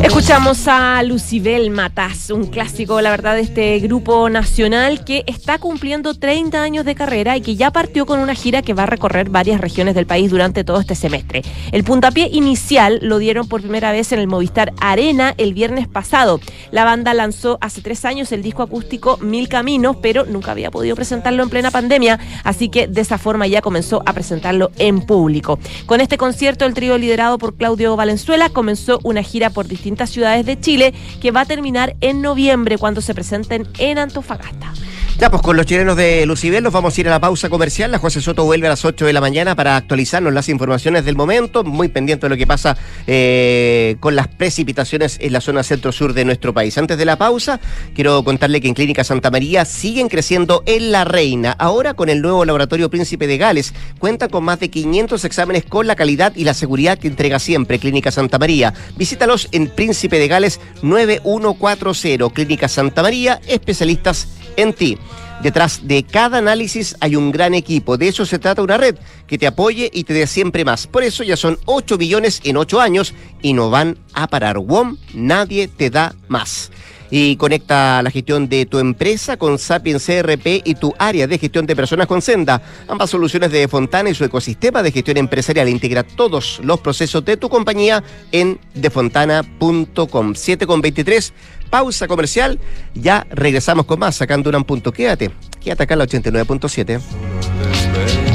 [0.03, 6.13] Escuchamos a Lucibel Matas, un clásico, la verdad, de este grupo nacional que está cumpliendo
[6.13, 9.29] 30 años de carrera y que ya partió con una gira que va a recorrer
[9.29, 11.43] varias regiones del país durante todo este semestre.
[11.71, 16.39] El puntapié inicial lo dieron por primera vez en el Movistar Arena el viernes pasado.
[16.71, 20.95] La banda lanzó hace tres años el disco acústico Mil Caminos, pero nunca había podido
[20.95, 25.59] presentarlo en plena pandemia, así que de esa forma ya comenzó a presentarlo en público.
[25.85, 30.45] Con este concierto, el trío liderado por Claudio Valenzuela comenzó una gira por distintas ciudades
[30.45, 34.73] de Chile que va a terminar en noviembre cuando se presenten en Antofagasta.
[35.19, 37.91] Ya, pues con los chilenos de Lucibel nos vamos a ir a la pausa comercial.
[37.91, 41.15] La José Soto vuelve a las 8 de la mañana para actualizarnos las informaciones del
[41.15, 41.63] momento.
[41.63, 42.77] Muy pendiente de lo que pasa
[43.07, 46.77] eh, con las precipitaciones en la zona centro-sur de nuestro país.
[46.77, 47.59] Antes de la pausa,
[47.95, 51.51] quiero contarle que en Clínica Santa María siguen creciendo en La Reina.
[51.53, 53.73] Ahora con el nuevo laboratorio Príncipe de Gales.
[53.97, 57.79] Cuenta con más de 500 exámenes con la calidad y la seguridad que entrega siempre
[57.79, 58.71] Clínica Santa María.
[58.97, 62.29] Visítalos en Príncipe de Gales 9140.
[62.35, 64.97] Clínica Santa María, especialistas en ti.
[65.41, 67.97] Detrás de cada análisis hay un gran equipo.
[67.97, 68.95] De eso se trata una red
[69.27, 70.87] que te apoye y te dé siempre más.
[70.87, 74.57] Por eso ya son 8 billones en 8 años y no van a parar.
[74.57, 76.71] WOM, nadie te da más.
[77.09, 81.65] Y conecta la gestión de tu empresa con Sapien CRP y tu área de gestión
[81.65, 82.61] de personas con Senda.
[82.87, 87.37] Ambas soluciones de Fontana y su ecosistema de gestión empresarial integra todos los procesos de
[87.37, 90.35] tu compañía en defontana.com.
[90.35, 91.33] 7 con 23
[91.69, 92.59] pausa comercial.
[92.93, 94.91] Ya regresamos con más, sacando un punto.
[94.91, 98.26] Quédate, quédate acá en la 89.7.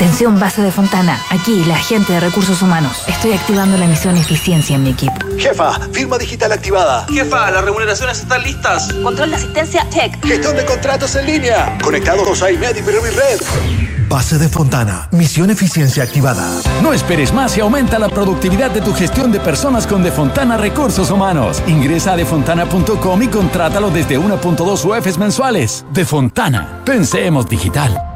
[0.00, 1.20] Atención, base de Fontana.
[1.28, 3.04] Aquí, la agente de recursos humanos.
[3.06, 5.12] Estoy activando la misión eficiencia en mi equipo.
[5.36, 7.04] Jefa, firma digital activada.
[7.06, 8.90] Jefa, las remuneraciones están listas.
[8.94, 10.24] Control de asistencia, check.
[10.24, 11.76] Gestión de contratos en línea.
[11.84, 13.40] Conectados a IMED y Red.
[14.08, 15.06] Base de Fontana.
[15.12, 16.48] Misión eficiencia activada.
[16.82, 20.56] No esperes más y aumenta la productividad de tu gestión de personas con De Fontana
[20.56, 21.62] Recursos Humanos.
[21.66, 25.84] Ingresa a defontana.com y contrátalo desde 1.2 UFs mensuales.
[25.92, 26.80] De Fontana.
[26.86, 28.09] Pensemos digital.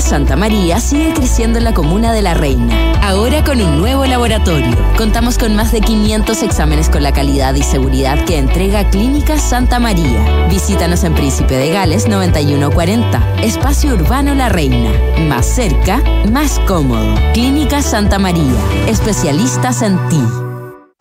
[0.00, 4.76] Santa María sigue creciendo en la comuna de La Reina, ahora con un nuevo laboratorio.
[4.96, 9.78] Contamos con más de 500 exámenes con la calidad y seguridad que entrega Clínica Santa
[9.78, 10.46] María.
[10.48, 14.90] Visítanos en Príncipe de Gales 9140, Espacio Urbano La Reina.
[15.28, 17.14] Más cerca, más cómodo.
[17.34, 18.54] Clínica Santa María,
[18.88, 20.22] especialistas en ti.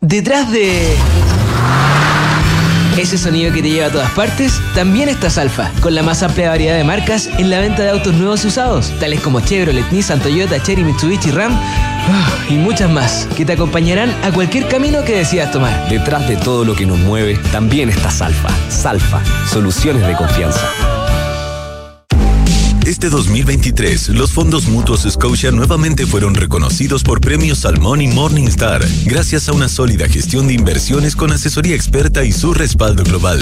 [0.01, 0.95] Detrás de
[2.99, 6.49] ese sonido que te lleva a todas partes, también está Salfa, con la más amplia
[6.49, 10.19] variedad de marcas en la venta de autos nuevos y usados, tales como Chevrolet, Nissan,
[10.19, 15.15] Toyota, Cherry, Mitsubishi, Ram ah, y muchas más, que te acompañarán a cualquier camino que
[15.15, 15.87] decidas tomar.
[15.89, 18.49] Detrás de todo lo que nos mueve, también está Salfa.
[18.69, 20.98] Salfa, soluciones de confianza.
[22.89, 29.47] Este 2023, los fondos mutuos Scotia nuevamente fueron reconocidos por premios Salmón y Morningstar, gracias
[29.47, 33.39] a una sólida gestión de inversiones con asesoría experta y su respaldo global.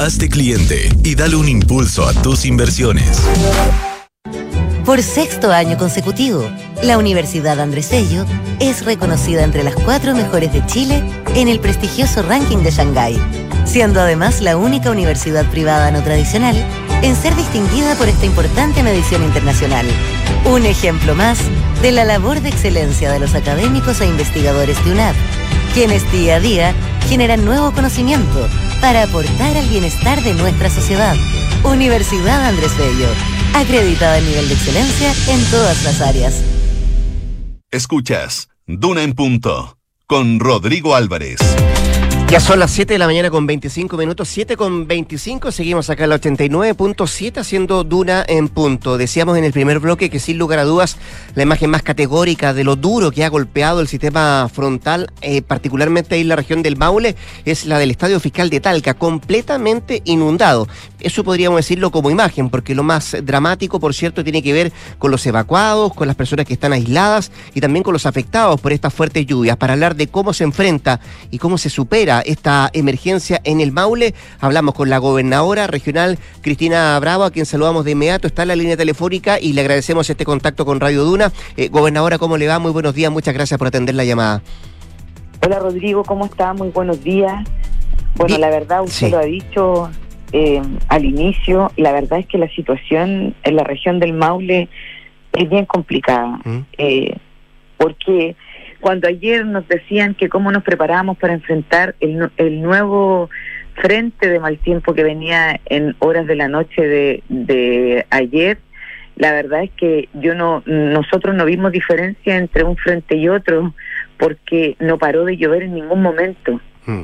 [0.00, 3.22] Hazte cliente y dale un impulso a tus inversiones.
[4.84, 6.50] Por sexto año consecutivo,
[6.82, 8.26] la Universidad Andrés Bello
[8.58, 11.04] es reconocida entre las cuatro mejores de Chile
[11.36, 13.16] en el prestigioso ranking de Shanghái,
[13.64, 16.56] siendo además la única universidad privada no tradicional
[17.02, 19.86] en ser distinguida por esta importante medición internacional.
[20.44, 21.38] Un ejemplo más
[21.82, 25.16] de la labor de excelencia de los académicos e investigadores de UNAP,
[25.74, 26.74] quienes día a día
[27.08, 28.48] generan nuevo conocimiento
[28.80, 31.16] para aportar al bienestar de nuestra sociedad.
[31.64, 33.08] Universidad Andrés Bello,
[33.54, 36.42] acreditada en nivel de excelencia en todas las áreas.
[37.70, 41.38] Escuchas Duna en Punto con Rodrigo Álvarez.
[42.30, 46.04] Ya son las 7 de la mañana con 25 minutos, 7 con 25, seguimos acá
[46.04, 48.98] en la 89.7 haciendo Duna en punto.
[48.98, 50.98] Decíamos en el primer bloque que sin lugar a dudas
[51.34, 56.16] la imagen más categórica de lo duro que ha golpeado el sistema frontal, eh, particularmente
[56.16, 60.68] ahí en la región del Maule, es la del Estadio Fiscal de Talca, completamente inundado.
[61.00, 65.10] Eso podríamos decirlo como imagen, porque lo más dramático, por cierto, tiene que ver con
[65.10, 68.92] los evacuados, con las personas que están aisladas y también con los afectados por estas
[68.92, 69.56] fuertes lluvias.
[69.56, 74.14] Para hablar de cómo se enfrenta y cómo se supera esta emergencia en el Maule.
[74.40, 78.26] Hablamos con la gobernadora regional Cristina Bravo, a quien saludamos de inmediato.
[78.26, 81.32] Está en la línea telefónica y le agradecemos este contacto con Radio Duna.
[81.56, 82.58] Eh, gobernadora, ¿cómo le va?
[82.58, 83.10] Muy buenos días.
[83.10, 84.42] Muchas gracias por atender la llamada.
[85.44, 86.52] Hola Rodrigo, ¿cómo está?
[86.52, 87.44] Muy buenos días.
[88.16, 89.90] Bueno, la verdad, usted lo ha dicho
[90.32, 94.68] eh, al inicio, la verdad es que la situación en la región del Maule
[95.32, 96.58] es bien complicada, ¿Mm?
[96.76, 97.16] eh,
[97.76, 98.36] porque
[98.80, 103.28] cuando ayer nos decían que cómo nos preparábamos para enfrentar el, el nuevo
[103.74, 108.58] frente de mal tiempo que venía en horas de la noche de, de ayer,
[109.16, 113.74] la verdad es que yo no, nosotros no vimos diferencia entre un frente y otro
[114.16, 116.60] porque no paró de llover en ningún momento.
[116.86, 117.02] Hmm.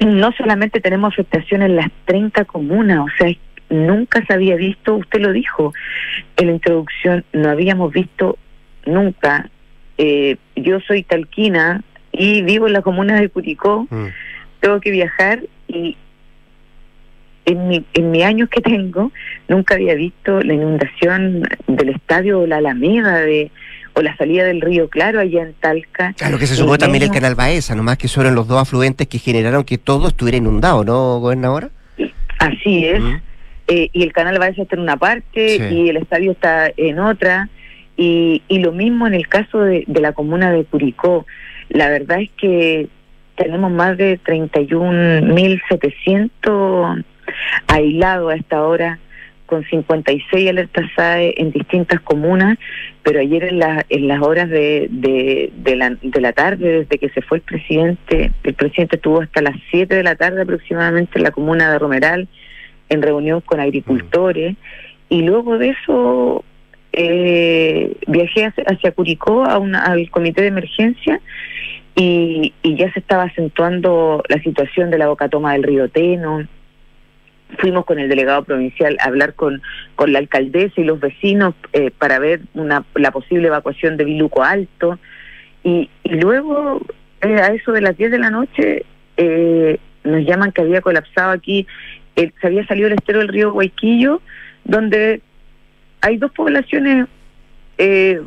[0.00, 3.32] No solamente tenemos afectación en las 30 comunas, o sea,
[3.70, 5.72] nunca se había visto, usted lo dijo
[6.36, 8.38] en la introducción, no habíamos visto
[8.84, 9.50] nunca
[9.98, 14.06] eh, yo soy talquina y vivo en la comuna de Curicó, mm.
[14.60, 15.96] tengo que viajar y
[17.44, 19.10] en mi, en mi años que tengo
[19.48, 23.50] nunca había visto la inundación del estadio o la Alameda de
[23.94, 26.14] o la salida del río Claro allá en Talca.
[26.16, 29.18] Claro que se sumó también el canal Baeza, nomás que fueron los dos afluentes que
[29.18, 31.70] generaron que todo estuviera inundado, ¿no, gobernadora?
[32.38, 33.02] Así es.
[33.02, 33.16] Mm.
[33.68, 37.48] Eh, y el canal Baeza está en una parte y el estadio está en otra.
[37.96, 41.24] Y, y lo mismo en el caso de, la comuna de Curicó.
[41.68, 42.88] La verdad es que
[43.36, 47.04] tenemos más de 31.700
[47.68, 48.98] aislados a esta hora,
[49.46, 52.58] con 56 alertas SAE en distintas comunas,
[53.02, 56.98] pero ayer en, la, en las horas de, de, de, la, de la tarde, desde
[56.98, 61.18] que se fue el presidente, el presidente estuvo hasta las 7 de la tarde aproximadamente
[61.18, 62.28] en la comuna de Romeral,
[62.88, 64.56] en reunión con agricultores,
[65.10, 66.46] y luego de eso
[66.92, 71.20] eh, viajé hacia, Curicó a una, al comité de emergencia
[71.94, 76.46] y, ya se estaba acentuando la situación de la boca toma del río Teno.
[77.58, 79.62] Fuimos con el delegado provincial a hablar con,
[79.94, 84.42] con la alcaldesa y los vecinos eh, para ver una, la posible evacuación de Viluco
[84.42, 84.98] Alto.
[85.62, 86.80] Y, luego,
[87.20, 88.84] eh, a eso de las 10 de la noche,
[89.18, 91.66] eh, nos llaman que había colapsado aquí,
[92.16, 94.20] se había salido el estero del río Guayquillo,
[94.64, 95.20] donde
[96.02, 97.06] hay dos poblaciones
[97.78, 98.20] eh,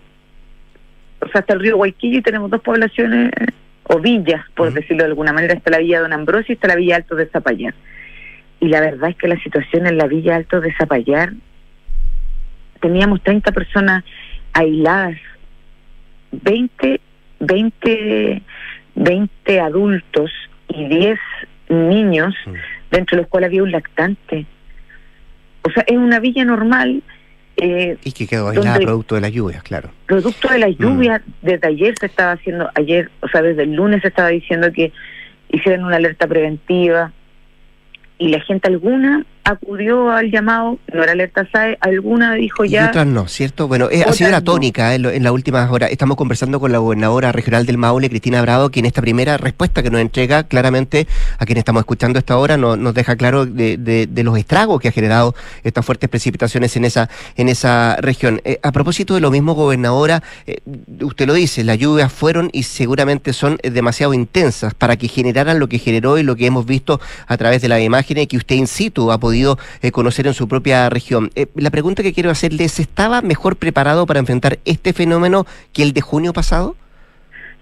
[1.26, 3.32] o sea, hasta el río Guayquillo y tenemos dos poblaciones
[3.84, 6.76] o villas, por decirlo de alguna manera, está la villa Don Ambrosio y está la
[6.76, 7.74] villa Alto de Zapallar.
[8.60, 11.34] Y la verdad es que la situación en la villa Alto de Zapallar,
[12.82, 14.04] teníamos 30 personas
[14.54, 15.18] aisladas,
[16.32, 17.00] 20,
[17.40, 18.42] 20,
[18.96, 20.32] 20 adultos
[20.68, 21.20] y 10
[21.70, 22.36] niños,
[22.92, 24.46] dentro de los cuales había un lactante.
[25.64, 27.02] O sea, es una villa normal.
[27.58, 29.90] Eh, y que quedó aislada producto de las lluvias, claro.
[30.08, 34.02] Producto de las lluvias, desde ayer se estaba haciendo, ayer, o sea, desde el lunes
[34.02, 34.92] se estaba diciendo que
[35.50, 37.14] hicieran una alerta preventiva
[38.18, 42.86] y la gente alguna acudió al llamado, no era alerta SAE, alguna dijo ya...
[42.86, 43.68] Y otras no, ¿cierto?
[43.68, 45.92] Bueno, eh, ha sido la tónica en, las últimas horas.
[45.92, 49.92] Estamos conversando con la gobernadora regional del Maule, Cristina Bravo, quien esta primera respuesta que
[49.92, 54.24] nos entrega claramente a quien estamos escuchando esta hora no, nos deja claro de, de,
[54.24, 58.42] los estragos que ha generado estas fuertes precipitaciones en esa, en esa región.
[58.44, 60.58] Eh, a propósito de lo mismo, gobernadora, eh,
[61.02, 65.70] usted lo dice, las lluvias fueron y seguramente son demasiado intensas para que generaran lo
[65.70, 68.66] que generó y lo que hemos visto a través de las imágenes que usted in
[68.66, 71.30] situ ha podido eh, conocer en su propia región.
[71.36, 75.84] Eh, la pregunta que quiero hacerle es, ¿estaba mejor preparado para enfrentar este fenómeno que
[75.84, 76.76] el de junio pasado?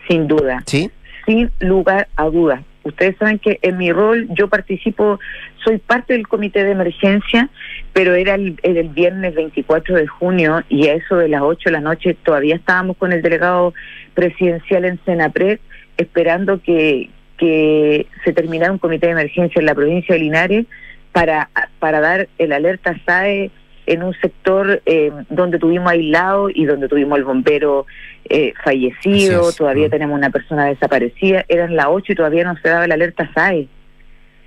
[0.07, 0.63] Sin duda.
[0.65, 0.91] ¿Sí?
[1.25, 2.61] Sin lugar a dudas.
[2.83, 5.19] Ustedes saben que en mi rol yo participo,
[5.63, 7.49] soy parte del comité de emergencia,
[7.93, 11.71] pero era el, el, viernes 24 de junio y a eso de las 8 de
[11.71, 13.73] la noche todavía estábamos con el delegado
[14.13, 15.59] presidencial en Senapred
[15.97, 20.65] esperando que, que se terminara un comité de emergencia en la provincia de Linares
[21.13, 21.49] para,
[21.79, 23.51] para dar el alerta SAE
[23.85, 27.85] en un sector eh, donde tuvimos aislado y donde tuvimos el bombero
[28.29, 29.91] eh, fallecido, todavía mm.
[29.91, 33.67] tenemos una persona desaparecida, eran las 8 y todavía no se daba el alerta SAE.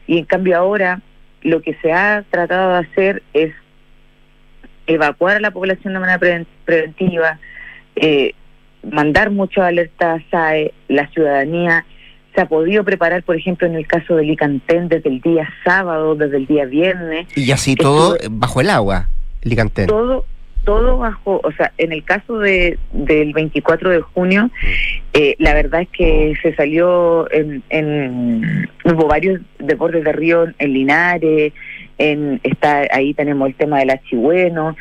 [0.06, 1.00] Y en cambio ahora
[1.42, 3.54] lo que se ha tratado de hacer es
[4.86, 7.38] evacuar a la población de manera preventiva,
[7.94, 8.32] eh,
[8.90, 11.84] mandar muchas alertas SAE, la ciudadanía
[12.36, 16.14] se ha podido preparar, por ejemplo, en el caso del Licantén desde el día sábado,
[16.14, 17.26] desde el día viernes.
[17.34, 19.08] Y así todo bajo el agua,
[19.42, 19.86] Licantén.
[19.86, 20.26] Todo,
[20.64, 24.50] todo bajo, o sea, en el caso de, del 24 de junio,
[25.14, 30.72] eh, la verdad es que se salió en, en hubo varios deportes de río en
[30.74, 31.54] Linares,
[31.96, 34.76] en está ahí tenemos el tema del Achigüeno,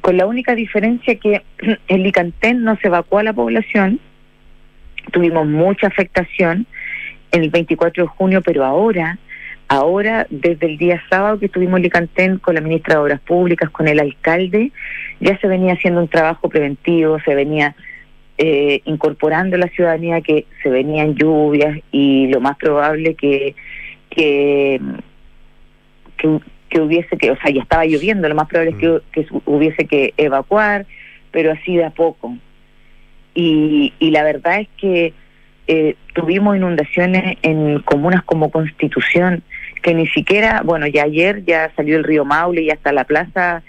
[0.00, 1.42] con la única diferencia que
[1.88, 3.98] en Licantén no se evacuó a la población,
[5.10, 6.66] tuvimos mucha afectación
[7.34, 9.18] en el 24 de junio, pero ahora,
[9.66, 13.70] ahora desde el día sábado que estuvimos en Licantén con la ministra de Obras Públicas,
[13.70, 14.70] con el alcalde,
[15.18, 17.74] ya se venía haciendo un trabajo preventivo, se venía
[18.38, 23.56] eh, incorporando a la ciudadanía que se venían lluvias y lo más probable que,
[24.10, 24.80] que,
[26.16, 29.16] que, hubiese que, o sea, ya estaba lloviendo, lo más probable es que, mm.
[29.18, 30.86] que hubiese que evacuar,
[31.32, 32.36] pero así de a poco.
[33.34, 35.12] Y, y la verdad es que
[35.66, 39.42] eh, tuvimos inundaciones en comunas como Constitución,
[39.82, 43.62] que ni siquiera, bueno, ya ayer ya salió el río Maule y hasta la plaza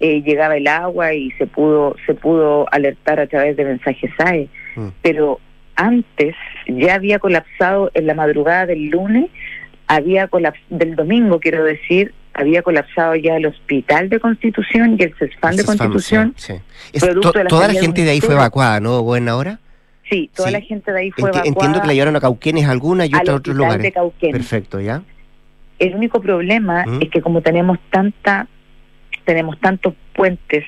[0.00, 4.48] eh, llegaba el agua y se pudo se pudo alertar a través de mensajes SAE,
[4.76, 4.88] mm.
[5.02, 5.40] pero
[5.76, 6.34] antes
[6.66, 9.30] ya había colapsado en la madrugada del lunes,
[9.86, 15.14] había colapsado, del domingo quiero decir, había colapsado ya el hospital de Constitución y el
[15.18, 16.34] CESFAN de Constitución.
[17.48, 19.02] toda la gente de ahí fue evacuada, ¿no?
[19.02, 19.58] ¿Buena hora?
[20.08, 21.48] Sí, toda la gente de ahí fue evacuada.
[21.48, 23.92] Entiendo que la llevaron a Cauquenes alguna y otra a otros lugares.
[24.20, 25.02] Perfecto, ¿ya?
[25.78, 28.46] El único problema es que como tenemos tanta,
[29.24, 30.64] tenemos tantos puentes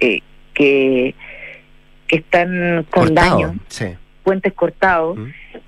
[0.00, 0.20] eh,
[0.54, 1.14] que,
[2.06, 3.56] que están con daño,
[4.22, 5.18] puentes cortados,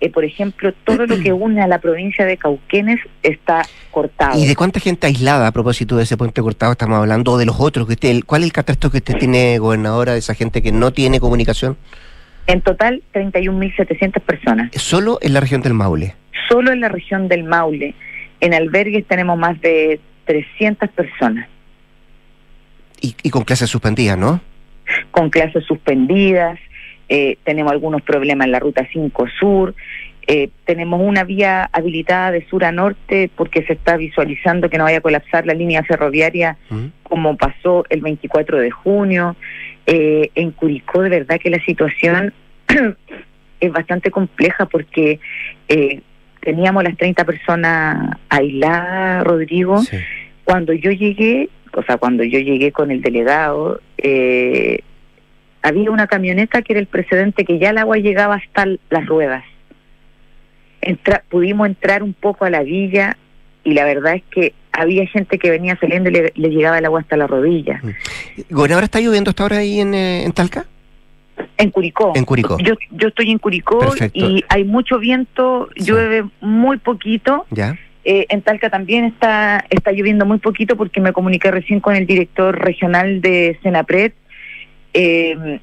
[0.00, 4.38] eh, por ejemplo, todo lo que une a la provincia de Cauquenes está cortado.
[4.38, 7.32] ¿Y de cuánta gente aislada a propósito de ese puente cortado estamos hablando?
[7.32, 7.86] ¿O de los otros?
[7.86, 10.92] que usted, ¿Cuál es el catastro que usted tiene, gobernadora, de esa gente que no
[10.92, 11.76] tiene comunicación?
[12.48, 14.70] En total, 31.700 personas.
[14.74, 16.14] ¿Solo en la región del Maule?
[16.48, 17.94] Solo en la región del Maule.
[18.40, 21.46] En albergues tenemos más de 300 personas.
[23.02, 24.40] Y, con clases suspendidas, ¿no?
[25.10, 26.58] Con clases suspendidas.
[27.10, 29.74] Eh, tenemos algunos problemas en la ruta 5 Sur.
[30.26, 34.84] Eh, tenemos una vía habilitada de sur a norte porque se está visualizando que no
[34.84, 36.58] vaya a colapsar la línea ferroviaria
[37.02, 39.36] como pasó el 24 de junio.
[39.90, 42.34] Eh, en Curicó, de verdad que la situación
[43.60, 45.18] es bastante compleja porque
[45.66, 46.02] eh,
[46.40, 49.80] teníamos las 30 personas aisladas, Rodrigo.
[50.44, 54.80] Cuando yo llegué, o sea, cuando yo llegué con el delegado, eh,
[55.62, 59.42] había una camioneta que era el precedente que ya el agua llegaba hasta las ruedas.
[61.30, 63.16] pudimos entrar un poco a la villa
[63.68, 67.00] y la verdad es que había gente que venía saliendo y le, llegaba el agua
[67.00, 67.80] hasta la rodilla.
[67.82, 68.54] Mm.
[68.54, 70.64] ¿Gobernador está lloviendo hasta ahora ahí en, eh, en Talca?
[71.58, 72.12] En Curicó.
[72.16, 72.56] En Curicó.
[72.58, 74.18] Yo, yo estoy en Curicó Perfecto.
[74.18, 77.44] y hay mucho viento, llueve muy poquito.
[77.50, 77.78] ¿Ya?
[78.04, 82.06] Eh, en Talca también está, está lloviendo muy poquito porque me comuniqué recién con el
[82.06, 84.12] director regional de Senapred.
[84.94, 85.60] Eh,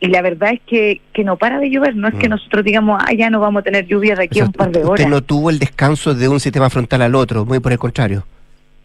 [0.00, 2.30] y la verdad es que, que no para de llover, no es que Mm.
[2.30, 4.52] nosotros digamos, ah, ya no vamos a tener lluvia de aquí O sea, a un
[4.52, 5.08] par de usted horas.
[5.08, 8.24] no tuvo el descanso de un sistema frontal al otro, muy por el contrario.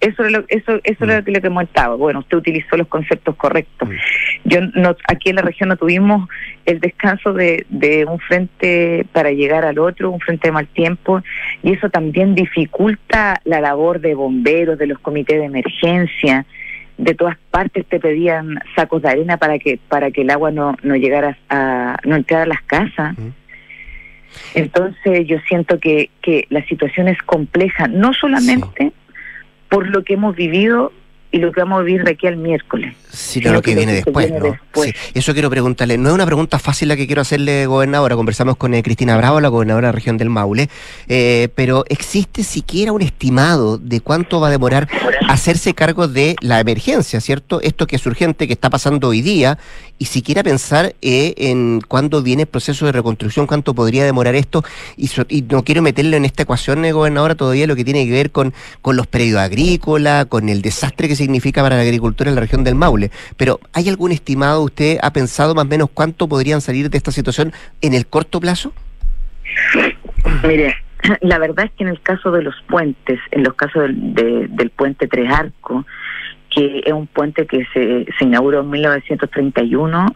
[0.01, 1.95] Eso es lo, eso, eso es lo que le comentaba.
[1.95, 3.87] Bueno, usted utilizó los conceptos correctos.
[4.43, 6.27] Yo no, aquí en la región no tuvimos
[6.65, 11.21] el descanso de, de un frente para llegar al otro, un frente de mal tiempo,
[11.63, 16.45] y eso también dificulta la labor de bomberos, de los comités de emergencia.
[16.97, 20.75] De todas partes te pedían sacos de arena para que para que el agua no,
[20.83, 23.15] no llegara a no entrara a las casas.
[24.55, 28.93] Entonces yo siento que, que la situación es compleja, no solamente
[29.69, 30.91] por lo que hemos vivido
[31.33, 32.95] y lo que vamos a vivir de aquí al miércoles.
[33.11, 34.55] sino lo que viene después, viene ¿no?
[34.83, 35.97] Sí, eso quiero preguntarle.
[35.97, 38.15] No es una pregunta fácil la que quiero hacerle, gobernadora.
[38.15, 40.69] Conversamos con eh, Cristina Bravo, la gobernadora de la región del Maule.
[41.07, 44.87] Eh, pero ¿existe siquiera un estimado de cuánto va a demorar
[45.27, 47.61] hacerse cargo de la emergencia, ¿cierto?
[47.61, 49.57] Esto que es urgente, que está pasando hoy día,
[49.97, 54.63] y siquiera pensar eh, en cuándo viene el proceso de reconstrucción, cuánto podría demorar esto.
[54.97, 58.05] Y, so- y no quiero meterle en esta ecuación, eh, gobernadora, todavía lo que tiene
[58.05, 62.29] que ver con, con los predios agrícolas, con el desastre que significa para la agricultura
[62.29, 63.11] en la región del Maule.
[63.37, 67.11] Pero ¿hay algún estimado, usted ha pensado más o menos cuánto podrían salir de esta
[67.11, 67.51] situación
[67.81, 68.71] en el corto plazo?
[70.47, 70.75] Mire,
[71.21, 74.47] la verdad es que en el caso de los puentes, en los casos del, de-
[74.49, 75.85] del puente Tres Arcos,
[76.49, 80.07] que es un puente que se, se inauguró en 1931,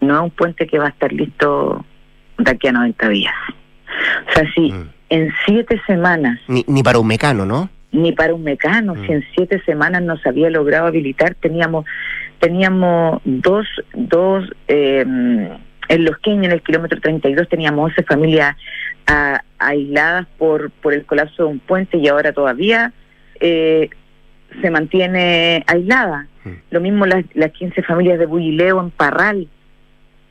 [0.00, 1.84] no es un puente que va a estar listo
[2.38, 3.34] de aquí a 90 días.
[4.28, 4.72] O sea, si
[5.10, 7.68] en siete semanas, Ni, ni para un mecano, ¿no?
[7.92, 11.84] Ni para un mecano, si en siete semanas no se había logrado habilitar, teníamos
[12.40, 15.04] teníamos dos, dos eh,
[15.88, 18.56] en Los Queños, en el kilómetro 32, teníamos 11 familias
[19.58, 22.92] aisladas por, por el colapso de un puente y ahora todavía
[23.40, 23.90] eh,
[24.60, 26.26] se mantiene aislada.
[26.70, 29.46] Lo mismo las, las 15 familias de Buileo en Parral,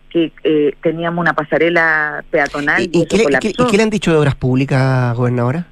[0.09, 3.63] que eh, teníamos una pasarela peatonal y, ¿Y qué, le- y qué- colapsó.
[3.67, 5.67] y qué le han dicho de obras públicas, gobernadora?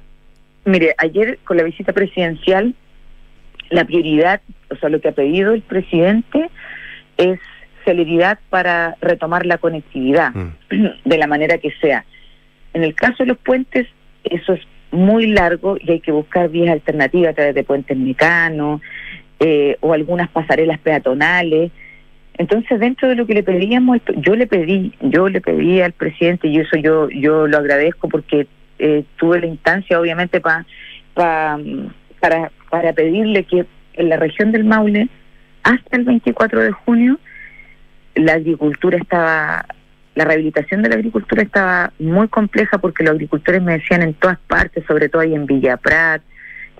[0.64, 2.74] Mire, ayer con la visita presidencial,
[3.70, 4.40] la prioridad,
[4.70, 6.50] o sea, lo que ha pedido el presidente
[7.16, 7.38] es
[7.84, 10.32] celeridad para retomar la conectividad
[11.04, 12.04] de la manera que sea.
[12.74, 13.86] En el caso de los puentes,
[14.24, 18.80] eso es muy largo y hay que buscar vías alternativas a través de puentes mecanos
[19.38, 21.70] eh, o algunas pasarelas peatonales.
[22.34, 26.48] Entonces, dentro de lo que le pedíamos, yo le pedí, yo le pedí al presidente
[26.48, 28.46] y eso yo yo lo agradezco porque
[28.80, 30.64] eh, tuve la instancia, obviamente, pa,
[31.14, 31.58] pa,
[32.20, 35.08] para para pedirle que en la región del Maule
[35.62, 37.18] hasta el 24 de junio
[38.14, 39.66] la agricultura estaba
[40.14, 44.38] la rehabilitación de la agricultura estaba muy compleja porque los agricultores me decían en todas
[44.48, 46.20] partes, sobre todo ahí en Villa Prat,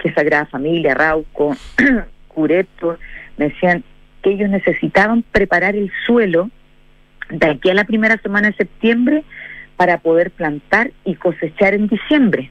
[0.02, 1.56] que Sagrada Familia, Rauco,
[2.28, 2.98] Cureto,
[3.36, 3.84] me decían
[4.22, 6.50] que ellos necesitaban preparar el suelo
[7.30, 9.22] de aquí a la primera semana de septiembre
[9.80, 12.50] para poder plantar y cosechar en diciembre.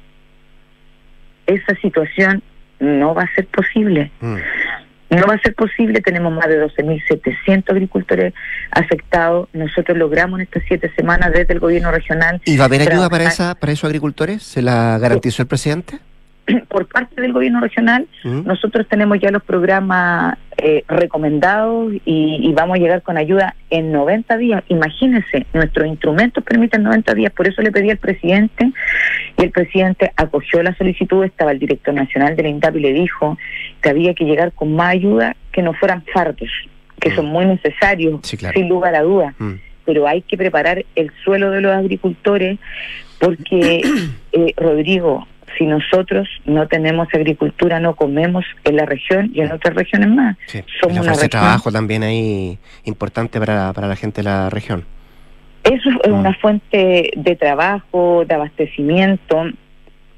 [1.46, 2.42] Esa situación
[2.80, 4.10] no va a ser posible.
[4.20, 8.34] No va a ser posible, tenemos más de 12.700 agricultores
[8.72, 9.48] afectados.
[9.54, 12.42] Nosotros logramos en estas siete semanas desde el gobierno regional.
[12.46, 14.42] ¿Y va a haber ayuda para, esa, para esos agricultores?
[14.42, 16.00] ¿Se la garantizó el presidente?
[16.68, 22.78] por parte del gobierno regional, nosotros tenemos ya los programas eh, recomendados y, y vamos
[22.78, 24.64] a llegar con ayuda en 90 días.
[24.68, 28.72] Imagínense, nuestros instrumentos permiten 90 días, por eso le pedí al presidente
[29.38, 33.38] y el presidente acogió la solicitud, estaba el director nacional del INDAP y le dijo
[33.82, 36.50] que había que llegar con más ayuda que no fueran fardos,
[37.00, 39.36] que son muy necesarios, sin lugar a dudas
[39.90, 42.60] pero hay que preparar el suelo de los agricultores
[43.20, 43.82] porque,
[44.32, 45.28] eh, Rodrigo,
[45.58, 50.38] si nosotros no tenemos agricultura, no comemos en la región y en otras regiones más.
[50.48, 50.64] Sí.
[50.82, 54.86] Somos ofrece región- trabajo también ahí importante para, para la gente de la región.
[55.64, 59.44] Eso es una fuente de trabajo, de abastecimiento.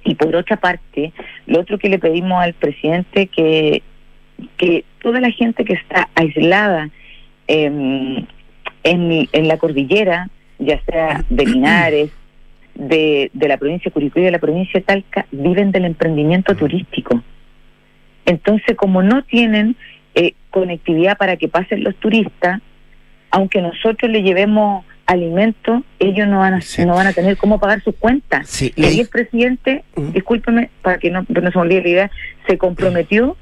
[0.03, 1.13] Y por otra parte,
[1.47, 3.83] lo otro que le pedimos al presidente que
[4.57, 6.89] que toda la gente que está aislada
[7.47, 8.25] em,
[8.83, 12.09] en, en la cordillera, ya sea de Linares,
[12.75, 16.55] de, de la provincia de Curicó y de la provincia de Talca, viven del emprendimiento
[16.55, 17.21] turístico.
[18.25, 19.75] Entonces, como no tienen
[20.15, 22.61] eh, conectividad para que pasen los turistas,
[23.29, 27.81] aunque nosotros le llevemos alimentos, ellos no van a, no van a tener cómo pagar
[27.81, 28.47] sus cuentas.
[28.47, 32.11] Sí, el presidente, discúlpeme, para que no, no se me olvide la idea,
[32.47, 33.35] se comprometió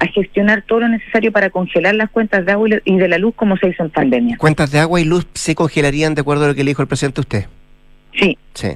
[0.00, 3.34] a gestionar todo lo necesario para congelar las cuentas de agua y de la luz
[3.36, 4.36] como se hizo en pandemia.
[4.36, 6.88] ¿Cuentas de agua y luz se congelarían de acuerdo a lo que le dijo el
[6.88, 7.44] presidente a usted?
[8.16, 8.38] Sí.
[8.54, 8.68] Sí.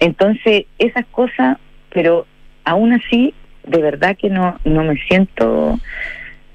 [0.00, 1.58] Entonces, esas cosas,
[1.90, 2.26] pero
[2.64, 3.34] aún así,
[3.66, 5.78] de verdad que no, no me siento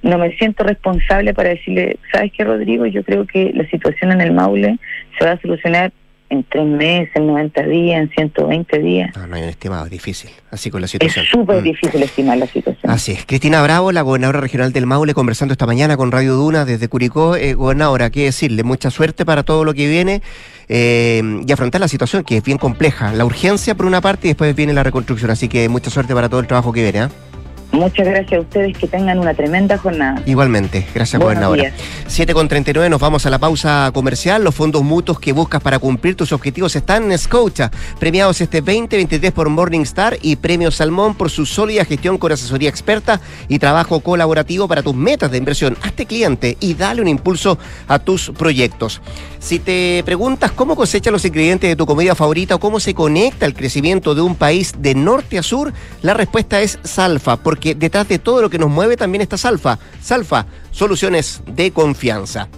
[0.01, 2.85] no me siento responsable para decirle, ¿sabes qué, Rodrigo?
[2.85, 4.77] Yo creo que la situación en el Maule
[5.17, 5.91] se va a solucionar
[6.29, 9.15] en tres meses, en 90 días, en 120 días.
[9.15, 11.25] No, no hay un estimado, es difícil, así con la situación.
[11.25, 11.63] Es súper mm.
[11.63, 12.91] difícil estimar la situación.
[12.91, 13.25] Así es.
[13.25, 17.35] Cristina Bravo, la gobernadora regional del Maule, conversando esta mañana con Radio Duna desde Curicó.
[17.35, 20.21] Eh, gobernadora, qué decirle, mucha suerte para todo lo que viene
[20.67, 23.11] eh, y afrontar la situación, que es bien compleja.
[23.13, 26.29] La urgencia por una parte y después viene la reconstrucción, así que mucha suerte para
[26.29, 27.05] todo el trabajo que viene.
[27.05, 27.28] ¿eh?
[27.71, 30.21] Muchas gracias a ustedes, que tengan una tremenda jornada.
[30.25, 31.71] Igualmente, gracias gobernadora.
[32.07, 34.43] 7 con 39, nos vamos a la pausa comercial.
[34.43, 39.31] Los fondos mutuos que buscas para cumplir tus objetivos están en Scotia, premiados este 2023
[39.31, 44.67] por Morningstar y Premio Salmón por su sólida gestión con asesoría experta y trabajo colaborativo
[44.67, 45.77] para tus metas de inversión.
[45.83, 49.01] Hazte cliente y dale un impulso a tus proyectos.
[49.39, 53.45] Si te preguntas cómo cosecha los ingredientes de tu comida favorita o cómo se conecta
[53.45, 57.75] el crecimiento de un país de norte a sur, la respuesta es Salfa, porque que
[57.75, 59.79] detrás de todo lo que nos mueve también está Salfa.
[60.01, 62.49] Salfa, soluciones de confianza.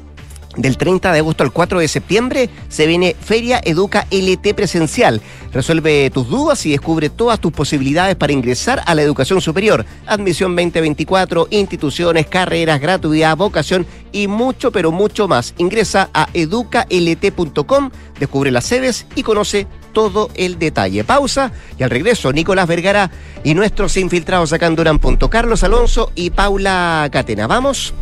[0.58, 5.22] Del 30 de agosto al 4 de septiembre se viene Feria Educa LT presencial.
[5.54, 9.86] Resuelve tus dudas y descubre todas tus posibilidades para ingresar a la educación superior.
[10.08, 15.54] Admisión 2024, instituciones, carreras, gratuidad, vocación y mucho, pero mucho más.
[15.58, 21.04] Ingresa a educalt.com, descubre las sedes y conoce todo el detalle.
[21.04, 23.12] Pausa y al regreso Nicolás Vergara
[23.44, 25.00] y nuestros infiltrados acá en Durán.
[25.30, 27.48] Carlos Alonso y Paula Catena.
[27.48, 27.94] Vamos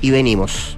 [0.00, 0.76] y venimos.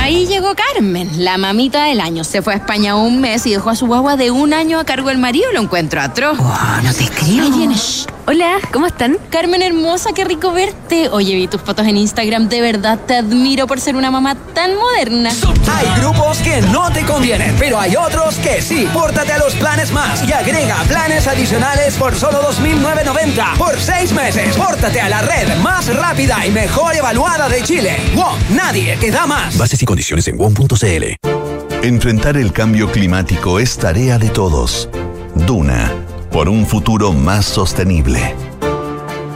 [0.00, 2.24] Ahí llegó Carmen, la mamita del año.
[2.24, 4.84] Se fue a España un mes y dejó a su guagua de un año a
[4.84, 5.52] cargo del marido.
[5.52, 6.38] Lo encuentro atroz.
[6.38, 7.44] no te escribo.
[7.44, 8.06] Ahí vienes.
[8.30, 9.16] Hola, ¿cómo están?
[9.30, 11.08] Carmen hermosa, qué rico verte.
[11.08, 12.50] Oye, vi tus fotos en Instagram.
[12.50, 15.30] De verdad te admiro por ser una mamá tan moderna.
[15.66, 18.86] Hay grupos que no te convienen, pero hay otros que sí.
[18.92, 24.54] Pórtate a los planes más y agrega planes adicionales por solo 2.990 por seis meses.
[24.58, 27.96] Pórtate a la red más rápida y mejor evaluada de Chile.
[28.14, 29.56] WOM, nadie te da más.
[29.56, 31.16] Bases y condiciones en WOM.cl.
[31.82, 34.90] Enfrentar el cambio climático es tarea de todos.
[35.34, 38.34] Duna por un futuro más sostenible.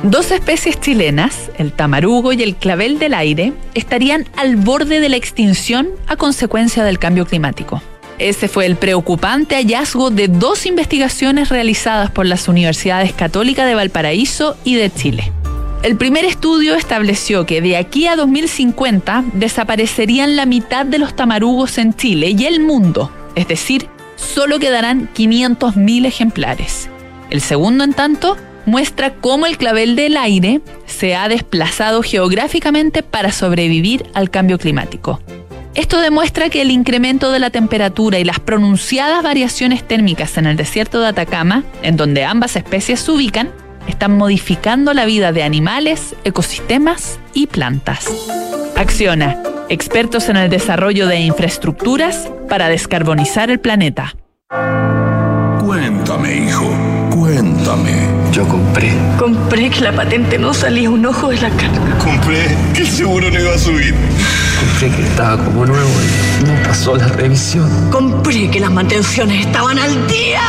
[0.02, 5.16] Dos especies chilenas, el tamarugo y el clavel del aire, estarían al borde de la
[5.16, 7.80] extinción a consecuencia del cambio climático.
[8.18, 14.56] Ese fue el preocupante hallazgo de dos investigaciones realizadas por las Universidades Católicas de Valparaíso
[14.64, 15.32] y de Chile.
[15.82, 21.78] El primer estudio estableció que de aquí a 2050 desaparecerían la mitad de los tamarugos
[21.78, 23.88] en Chile y el mundo, es decir,
[24.22, 26.88] solo quedarán 500.000 ejemplares.
[27.30, 33.32] El segundo, en tanto, muestra cómo el clavel del aire se ha desplazado geográficamente para
[33.32, 35.20] sobrevivir al cambio climático.
[35.74, 40.56] Esto demuestra que el incremento de la temperatura y las pronunciadas variaciones térmicas en el
[40.56, 43.50] desierto de Atacama, en donde ambas especies se ubican,
[43.88, 48.06] están modificando la vida de animales, ecosistemas y plantas.
[48.76, 54.14] Acciona expertos en el desarrollo de infraestructuras para descarbonizar el planeta.
[55.60, 56.70] Cuéntame, hijo,
[57.10, 58.22] cuéntame.
[58.32, 58.92] Yo compré.
[59.18, 61.98] Compré que la patente no salía un ojo de la cara.
[61.98, 63.94] Compré que el seguro no iba a subir.
[64.58, 65.90] Compré que estaba como nuevo
[66.40, 67.68] y no pasó la revisión.
[67.90, 70.40] Compré que las mantenciones estaban al día.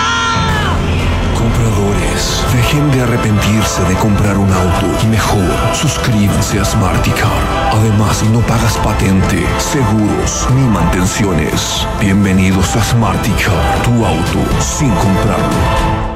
[2.53, 4.85] Dejen de arrepentirse de comprar un auto.
[5.09, 5.41] Mejor,
[5.73, 7.31] suscríbanse a Smarticar.
[7.71, 11.87] Además, no pagas patente, seguros ni mantenciones.
[11.99, 16.12] Bienvenidos a Smarticar, tu auto sin comprarlo.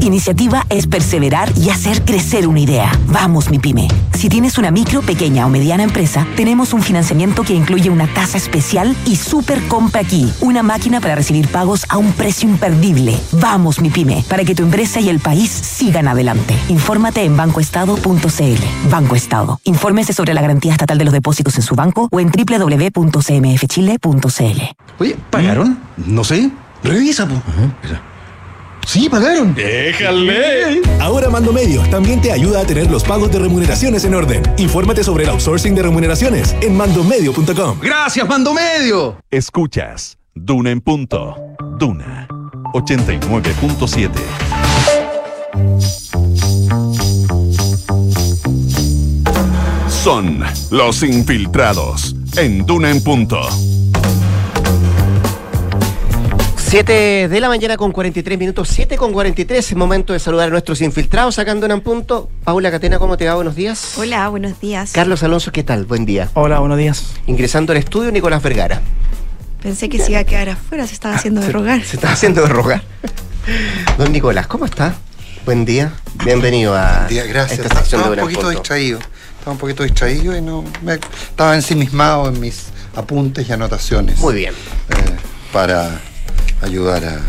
[0.00, 2.92] Iniciativa es perseverar y hacer crecer una idea.
[3.08, 3.88] Vamos, mi pyme.
[4.12, 8.38] Si tienes una micro, pequeña o mediana empresa, tenemos un financiamiento que incluye una tasa
[8.38, 10.30] especial y super compra aquí.
[10.40, 13.18] Una máquina para recibir pagos a un precio imperdible.
[13.32, 16.54] Vamos, mi pyme, para que tu empresa y el país sigan adelante.
[16.68, 18.90] Infórmate en bancoestado.cl.
[18.90, 19.60] Banco Estado.
[19.64, 24.60] Infórmese sobre la garantía estatal de los depósitos en su banco o en www.cmfchile.cl.
[24.98, 25.78] Oye, ¿pagaron?
[25.96, 26.50] No sé.
[26.82, 27.34] Revisa, po.
[28.86, 29.54] Sí, pagaron.
[29.54, 30.80] Déjale.
[31.00, 34.42] Ahora Mando Medio también te ayuda a tener los pagos de remuneraciones en orden.
[34.58, 37.78] Infórmate sobre el outsourcing de remuneraciones en mandomedio.com.
[37.80, 39.18] Gracias, Mando Medio.
[39.30, 41.36] Escuchas Duna en punto.
[41.78, 42.28] Duna
[42.74, 44.10] 89.7.
[49.88, 53.40] Son los infiltrados en Duna en punto.
[56.66, 60.50] 7 de la mañana con 43 minutos, 7 con 43, es momento de saludar a
[60.50, 62.28] nuestros infiltrados sacando en punto.
[62.42, 63.34] Paula Catena, ¿cómo te va?
[63.34, 63.94] Buenos días.
[63.96, 64.90] Hola, buenos días.
[64.92, 65.84] Carlos Alonso, ¿qué tal?
[65.84, 66.30] Buen día.
[66.34, 67.12] Hola, buenos días.
[67.26, 68.80] Ingresando al estudio, Nicolás Vergara.
[69.62, 71.82] Pensé que se iba a quedar afuera, se estaba haciendo de rogar.
[71.84, 72.82] Se estaba haciendo de rogar.
[73.98, 74.94] Don Nicolás, ¿cómo está?
[75.44, 75.92] Buen día.
[76.24, 77.60] Bienvenido a Buen día, gracias.
[77.60, 78.58] esta sección estaba de un poquito Punto.
[78.58, 78.98] distraído.
[79.38, 82.64] Estaba un poquito distraído y no me, estaba ensimismado en mis
[82.96, 84.18] apuntes y anotaciones.
[84.18, 84.54] Muy bien.
[84.54, 84.94] eh,
[85.52, 86.00] para
[86.64, 87.20] ayudar a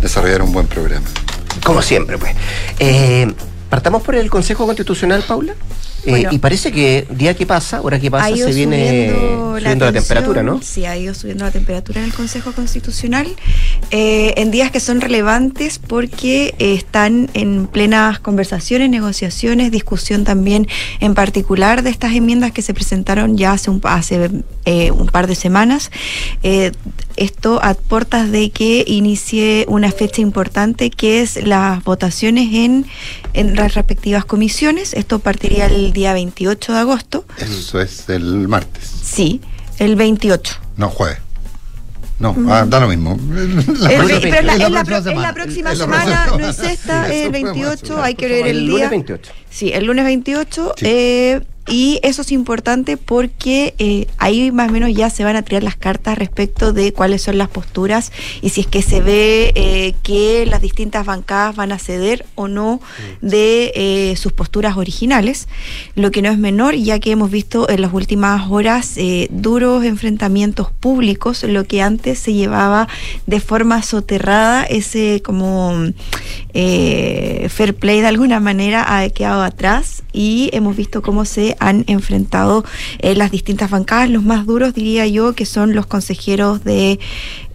[0.00, 1.06] desarrollar un buen programa.
[1.64, 2.34] Como siempre, pues.
[2.78, 3.32] Eh,
[3.68, 5.54] partamos por el Consejo Constitucional, Paula.
[6.08, 9.92] Eh, y parece que día que pasa, hora que pasa, se viene subiendo subiendo la,
[9.92, 10.60] temperatura, ¿no?
[10.62, 13.28] Sí, ha ido subiendo la temperatura en el Consejo Constitucional
[13.90, 20.66] eh, en días que son relevantes porque eh, están en plenas conversaciones, negociaciones, discusión también
[21.00, 24.30] en particular de estas enmiendas que se presentaron ya hace un, hace,
[24.90, 25.90] un par de semanas.
[27.18, 32.86] Esto a puertas de que inicie una fecha importante que es las votaciones en,
[33.38, 34.94] en las respectivas comisiones.
[34.94, 37.24] Esto partiría el día 28 de agosto.
[37.38, 38.84] Eso es el martes.
[39.02, 39.40] Sí,
[39.78, 40.54] el 28.
[40.76, 41.18] No, jueves.
[42.18, 42.50] No, Mm.
[42.50, 43.16] ah, da lo mismo.
[43.78, 45.22] La El próxima- pero es la, es la próxima pro- es semana.
[45.28, 47.94] la próxima Es la semana, próxima no es esta, Sí, es el eso fue 28,
[47.96, 48.70] más hay que ver el, El día.
[48.74, 49.32] lunes 28.
[49.50, 50.74] Sí, el lunes 28.
[50.82, 51.40] eh,
[51.70, 55.62] y eso es importante porque eh, ahí más o menos ya se van a tirar
[55.62, 59.94] las cartas respecto de cuáles son las posturas y si es que se ve eh,
[60.02, 62.80] que las distintas bancadas van a ceder o no
[63.20, 65.48] de eh, sus posturas originales,
[65.94, 68.96] lo que no es menor, ya que hemos visto en las últimas horas
[69.30, 72.88] duros enfrentamientos públicos, lo que antes se llevaba
[73.26, 75.74] de forma soterrada, ese como
[76.52, 82.64] fair play de alguna manera ha quedado atrás y hemos visto cómo se han enfrentado
[82.98, 84.10] eh, las distintas bancadas.
[84.10, 86.98] Los más duros diría yo que son los consejeros de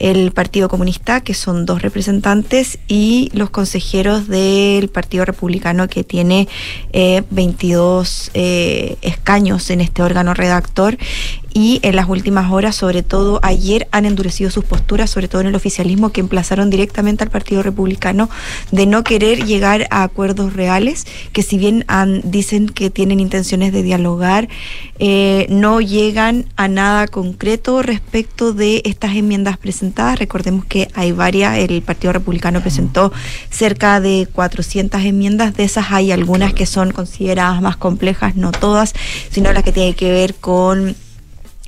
[0.04, 6.49] el Partido Comunista, que son dos representantes, y los consejeros del Partido Republicano, que tiene
[6.91, 10.97] eh, 22 eh, escaños en este órgano redactor.
[11.56, 15.47] Y en las últimas horas, sobre todo ayer, han endurecido sus posturas, sobre todo en
[15.47, 18.28] el oficialismo, que emplazaron directamente al Partido Republicano
[18.72, 21.86] de no querer llegar a acuerdos reales, que si bien
[22.24, 24.49] dicen que tienen intenciones de dialogar,
[24.97, 29.93] eh, no llegan a nada concreto respecto de estas enmiendas presentadas.
[30.18, 33.12] Recordemos que hay varias, el Partido Republicano presentó
[33.50, 38.94] cerca de 400 enmiendas, de esas hay algunas que son consideradas más complejas, no todas,
[39.30, 40.96] sino las que tienen que ver con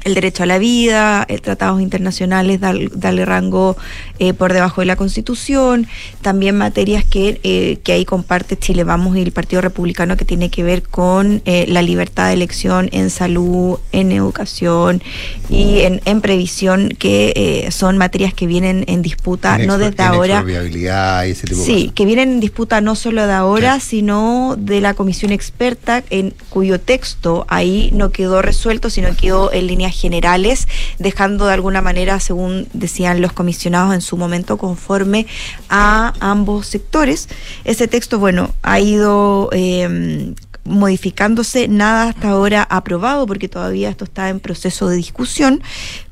[0.05, 3.75] el derecho a la vida, eh, tratados internacionales, dar- darle rango
[4.19, 5.87] eh, por debajo de la Constitución,
[6.21, 10.49] también materias que, eh, que ahí comparte Chile Vamos y el Partido Republicano que tiene
[10.49, 15.01] que ver con eh, la libertad de elección en salud, en educación
[15.49, 20.35] y en, en previsión, que son materias que vienen en disputa, no desde ahora.
[20.35, 24.55] expropiabilidad y ese tipo de Sí, que vienen en disputa no solo de ahora, sino
[24.57, 29.94] de la comisión experta, en cuyo texto ahí no quedó resuelto, sino quedó en líneas
[29.95, 30.67] generales,
[30.99, 35.25] dejando de alguna manera, según decían los comisionados en su momento, conforme
[35.69, 37.29] a ambos sectores.
[37.63, 40.33] Ese texto, bueno, ha ido eh,
[40.65, 45.61] modificándose, nada hasta ahora aprobado, porque todavía esto está en proceso de discusión,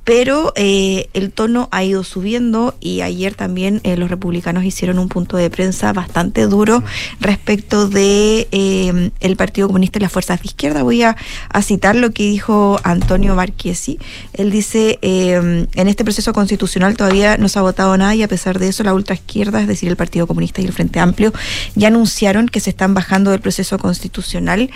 [0.03, 5.07] pero eh, el tono ha ido subiendo y ayer también eh, los republicanos hicieron un
[5.07, 6.83] punto de prensa bastante duro
[7.19, 10.83] respecto de eh, el Partido Comunista y las fuerzas de izquierda.
[10.83, 11.15] Voy a,
[11.49, 13.97] a citar lo que dijo Antonio Marchiesi.
[14.33, 18.27] Él dice, eh, en este proceso constitucional todavía no se ha votado nada y a
[18.27, 21.31] pesar de eso la ultraizquierda, es decir, el Partido Comunista y el Frente Amplio,
[21.75, 24.69] ya anunciaron que se están bajando del proceso constitucional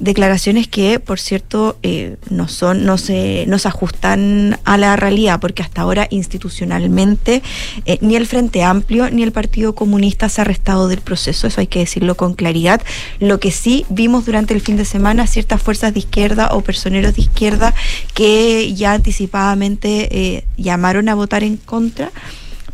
[0.00, 5.38] declaraciones que, por cierto, eh, no son, no se, no se ajustan a la realidad,
[5.40, 7.42] porque hasta ahora institucionalmente
[7.84, 11.60] eh, ni el Frente Amplio ni el Partido Comunista se ha restado del proceso, eso
[11.60, 12.80] hay que decirlo con claridad.
[13.18, 17.14] Lo que sí vimos durante el fin de semana ciertas fuerzas de izquierda o personeros
[17.14, 17.74] de izquierda
[18.14, 22.10] que ya anticipadamente eh, llamaron a votar en contra.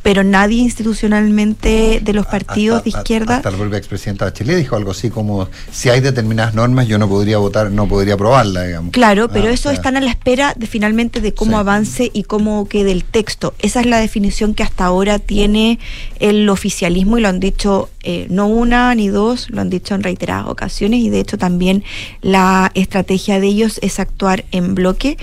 [0.07, 4.93] Pero nadie institucionalmente de los partidos de izquierda Hasta la propia expresidenta Bachelet dijo algo
[4.93, 8.93] así como si hay determinadas normas yo no podría votar, no podría aprobarla, digamos.
[8.93, 12.09] Claro, pero Ah, eso o sea, están a la espera de finalmente de cómo avance
[12.13, 13.55] y cómo quede el texto.
[13.59, 15.81] Esa es la definición que hasta ahora tiene
[16.21, 20.05] el oficialismo y lo han dicho eh, no una ni dos, lo han dicho en
[20.05, 21.83] reiteradas ocasiones y de hecho también
[22.23, 25.17] la estrategia de ellos es actuar en bloque.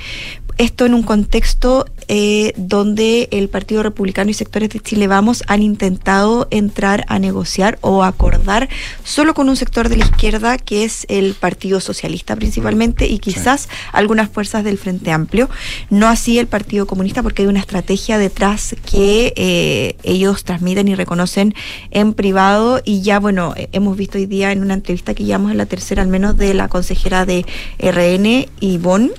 [0.57, 5.63] Esto en un contexto eh, donde el Partido Republicano y sectores de Chile Vamos han
[5.63, 8.69] intentado entrar a negociar o acordar
[9.03, 13.69] solo con un sector de la izquierda que es el Partido Socialista principalmente y quizás
[13.91, 15.49] algunas fuerzas del Frente Amplio,
[15.89, 20.95] no así el Partido Comunista porque hay una estrategia detrás que eh, ellos transmiten y
[20.95, 21.55] reconocen
[21.91, 22.81] en privado.
[22.83, 25.65] Y ya bueno, eh, hemos visto hoy día en una entrevista que llevamos en la
[25.65, 27.45] tercera al menos de la consejera de
[27.79, 29.11] RN, Ivonne,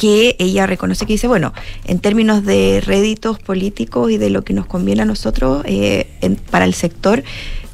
[0.00, 1.52] que ella reconoce que dice, bueno,
[1.84, 6.06] en términos de réditos políticos y de lo que nos conviene a nosotros eh,
[6.50, 7.22] para el sector,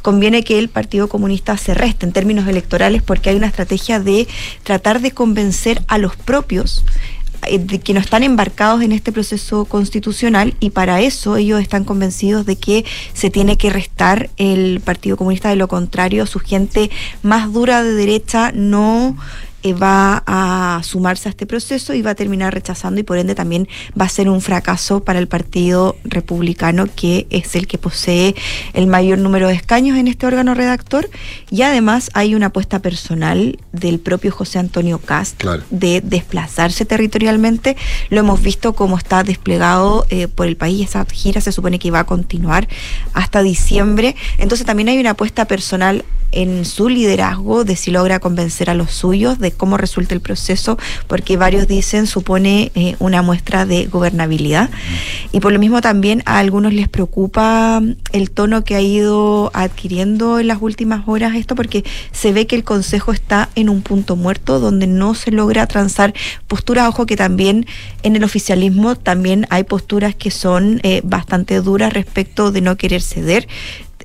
[0.02, 4.26] conviene que el Partido Comunista se reste en términos electorales porque hay una estrategia de
[4.64, 6.84] tratar de convencer a los propios
[7.46, 11.84] eh, de que no están embarcados en este proceso constitucional y para eso ellos están
[11.84, 16.90] convencidos de que se tiene que restar el Partido Comunista, de lo contrario su gente
[17.22, 19.16] más dura de derecha no
[19.72, 23.68] va a sumarse a este proceso y va a terminar rechazando y por ende también
[23.98, 28.34] va a ser un fracaso para el Partido Republicano que es el que posee
[28.74, 31.08] el mayor número de escaños en este órgano redactor
[31.50, 35.62] y además hay una apuesta personal del propio José Antonio Cast Claro.
[35.70, 37.76] de desplazarse territorialmente.
[38.10, 40.88] Lo hemos visto como está desplegado eh, por el país.
[40.88, 42.68] Esa gira se supone que va a continuar
[43.12, 44.16] hasta diciembre.
[44.38, 48.90] Entonces también hay una apuesta personal en su liderazgo de si logra convencer a los
[48.90, 54.70] suyos de cómo resulta el proceso, porque varios dicen supone eh, una muestra de gobernabilidad.
[55.32, 57.82] Y por lo mismo también a algunos les preocupa
[58.12, 62.56] el tono que ha ido adquiriendo en las últimas horas esto, porque se ve que
[62.56, 66.14] el Consejo está en un punto muerto donde no se logra transar
[66.46, 66.88] posturas.
[66.88, 67.66] Ojo que también
[68.02, 73.02] en el oficialismo también hay posturas que son eh, bastante duras respecto de no querer
[73.02, 73.48] ceder.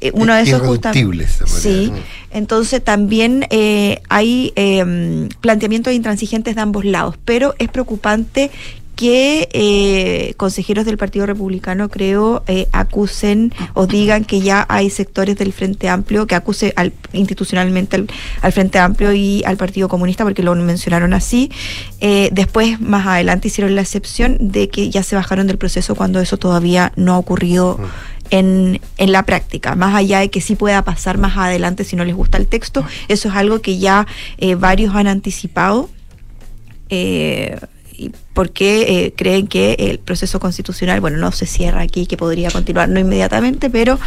[0.01, 1.91] Eh, Uno de esos justa- Irreductibles, se podría Sí,
[2.31, 8.49] entonces también eh, hay eh, planteamientos intransigentes de ambos lados, pero es preocupante
[8.95, 15.37] que eh, consejeros del Partido Republicano, creo, eh, acusen o digan que ya hay sectores
[15.37, 18.07] del Frente Amplio que acuse al, institucionalmente al,
[18.41, 21.49] al Frente Amplio y al Partido Comunista, porque lo mencionaron así.
[21.99, 26.19] Eh, después, más adelante, hicieron la excepción de que ya se bajaron del proceso cuando
[26.19, 27.79] eso todavía no ha ocurrido
[28.31, 32.03] en, en la práctica, más allá de que sí pueda pasar más adelante si no
[32.03, 34.07] les gusta el texto, eso es algo que ya
[34.39, 35.89] eh, varios han anticipado.
[36.89, 37.59] eh,
[37.97, 42.49] y porque eh, creen que el proceso constitucional, bueno, no se cierra aquí, que podría
[42.49, 43.99] continuar no inmediatamente, pero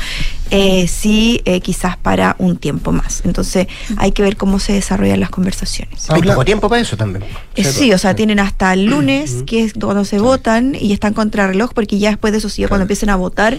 [0.51, 3.23] eh, sí eh, quizás para un tiempo más.
[3.25, 3.67] Entonces
[3.99, 6.11] hay que ver cómo se desarrollan las conversaciones.
[6.11, 7.25] Hay poco tiempo para eso también.
[7.55, 11.13] Eh, sí, o sea, tienen hasta el lunes, que es cuando se votan, y están
[11.13, 13.59] contra reloj, porque ya después de eso, sí, cuando empiecen a votar,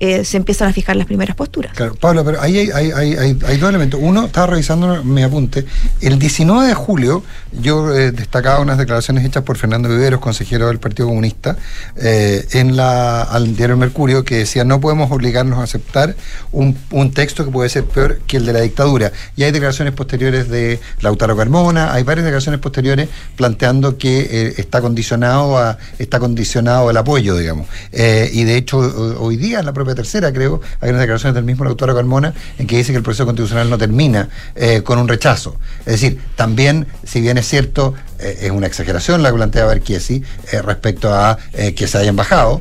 [0.00, 1.72] eh, se empiezan a fijar las primeras posturas.
[1.74, 4.00] Claro, Pablo, pero ahí hay, dos elementos.
[4.02, 5.64] Uno, estaba revisando mi apunte.
[6.00, 7.22] El 19 de julio,
[7.60, 11.56] yo eh, destacaba unas declaraciones hechas por Fernando Viveros, consejero del Partido Comunista,
[11.96, 16.16] eh, en la, al diario Mercurio, que decía: no podemos obligarnos a aceptar
[16.52, 16.76] un,
[17.14, 19.12] texto que puede ser peor que el de la dictadura.
[19.36, 25.56] Y hay declaraciones posteriores de Lautaro Carmona, hay varias declaraciones posteriores planteando que está condicionado
[25.58, 27.66] a está condicionado el apoyo, digamos.
[27.92, 31.44] Y de hecho, ho- hoy día, en la propia tercera, creo, hay unas declaraciones del
[31.44, 35.08] mismo Lautaro Carmona en que dice que el proceso constitucional no termina eh, con un
[35.08, 35.56] rechazo.
[35.80, 40.22] Es decir, también, si bien es cierto, eh, es una exageración la que plantea Barquiesi
[40.52, 42.60] eh, respecto a eh, que se hayan bajado,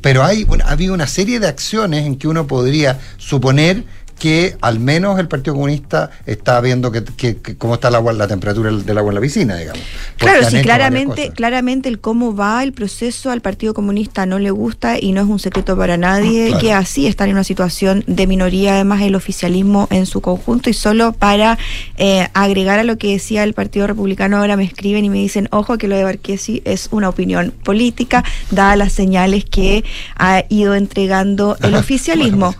[0.00, 3.84] pero hay un- ha habido una serie de acciones en que uno podría suponer
[4.18, 8.12] que al menos el Partido Comunista está viendo que, que- que cómo está el agua,
[8.14, 9.82] la temperatura del agua en la piscina, digamos.
[10.16, 14.98] Claro, sí, claramente, claramente el cómo va el proceso al Partido Comunista no le gusta
[14.98, 16.60] y no es un secreto para nadie Claro.
[16.60, 20.72] que así están en una situación de minoría, además el oficialismo en su conjunto y
[20.74, 21.58] solo para
[21.98, 25.48] eh, agregar a lo que decía el Partido Republicano, ahora me escriben y me dicen,
[25.52, 29.84] ojo que lo de Barquesi es una opinión política, dadas las señales que
[30.16, 32.54] ha ido entregando el oficialismo.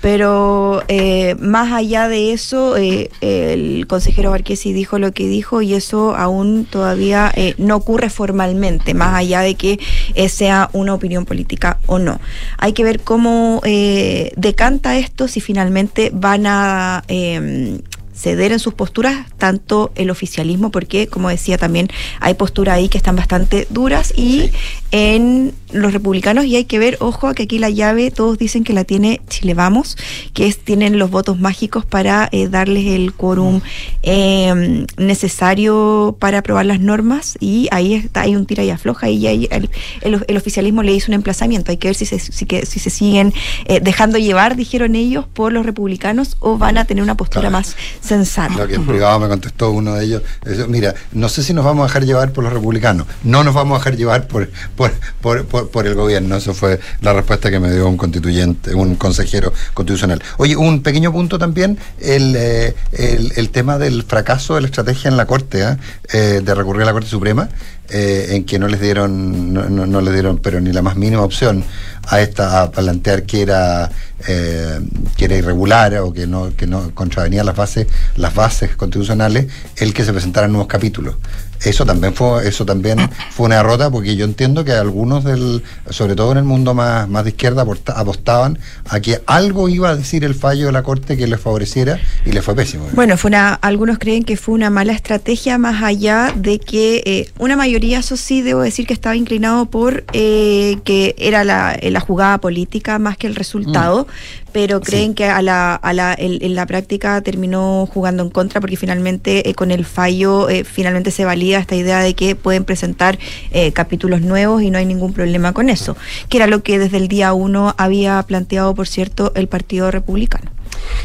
[0.00, 1.01] Pero eh,
[1.38, 6.64] más allá de eso, eh, el consejero Barquesi dijo lo que dijo y eso aún
[6.64, 9.78] todavía eh, no ocurre formalmente, más allá de que
[10.14, 12.20] eh, sea una opinión política o no.
[12.58, 17.04] Hay que ver cómo eh, decanta esto, si finalmente van a...
[17.08, 17.80] eh,
[18.14, 21.88] ceder en sus posturas tanto el oficialismo porque como decía también
[22.20, 24.50] hay posturas ahí que están bastante duras y
[24.92, 28.74] en los republicanos y hay que ver ojo que aquí la llave todos dicen que
[28.74, 29.96] la tiene Chile Vamos
[30.34, 33.62] que es tienen los votos mágicos para eh, darles el quórum
[34.02, 39.26] eh, necesario para aprobar las normas y ahí está hay un tira y afloja y
[39.26, 39.70] ahí el,
[40.02, 42.78] el- el oficialismo le hizo un emplazamiento hay que ver si se, si que- si
[42.78, 43.32] se siguen
[43.64, 47.76] eh, dejando llevar dijeron ellos por los republicanos o van a tener una postura más
[48.02, 50.22] sensata Lo que en privado me contestó uno de ellos.
[50.68, 53.06] Mira, no sé si nos vamos a dejar llevar por los republicanos.
[53.24, 54.81] No nos vamos a dejar llevar por, por
[55.20, 56.36] por, por, por, el gobierno.
[56.36, 60.22] Eso fue la respuesta que me dio un constituyente, un consejero constitucional.
[60.38, 65.16] Oye, un pequeño punto también, el, eh, el, tema del fracaso de la estrategia en
[65.16, 65.78] la Corte, ¿ah?
[66.12, 67.48] eh, de recurrir a la Corte Suprema,
[67.90, 70.96] eh, en que no les dieron, no, no, no les dieron, pero ni la más
[70.96, 71.64] mínima opción
[72.08, 73.90] a esta, a plantear que era
[74.22, 79.92] que era irregular o que no, que no contravenía las bases, las bases constitucionales, el
[79.92, 81.16] que se presentaran nuevos capítulos.
[81.64, 82.98] Eso también fue, eso también
[83.30, 87.08] fue una derrota porque yo entiendo que algunos del, sobre todo en el mundo más,
[87.08, 88.58] más de izquierda, apostaban
[88.88, 92.32] a que algo iba a decir el fallo de la corte que les favoreciera y
[92.32, 92.88] les fue pésimo.
[92.92, 97.30] Bueno, fue una, algunos creen que fue una mala estrategia más allá de que eh,
[97.38, 101.90] una mayoría, eso sí, debo decir que estaba inclinado por eh, que era la, eh,
[101.90, 104.06] la jugada política más que el resultado,
[104.52, 108.60] pero creen que a la, a la, el- en la práctica terminó jugando en contra
[108.60, 112.64] porque finalmente eh, con el fallo eh, finalmente se valida esta idea de que pueden
[112.64, 113.18] presentar
[113.50, 115.96] eh, capítulos nuevos y no hay ningún problema con eso,
[116.28, 120.50] que era lo que desde el día uno había planteado, por cierto, el Partido Republicano.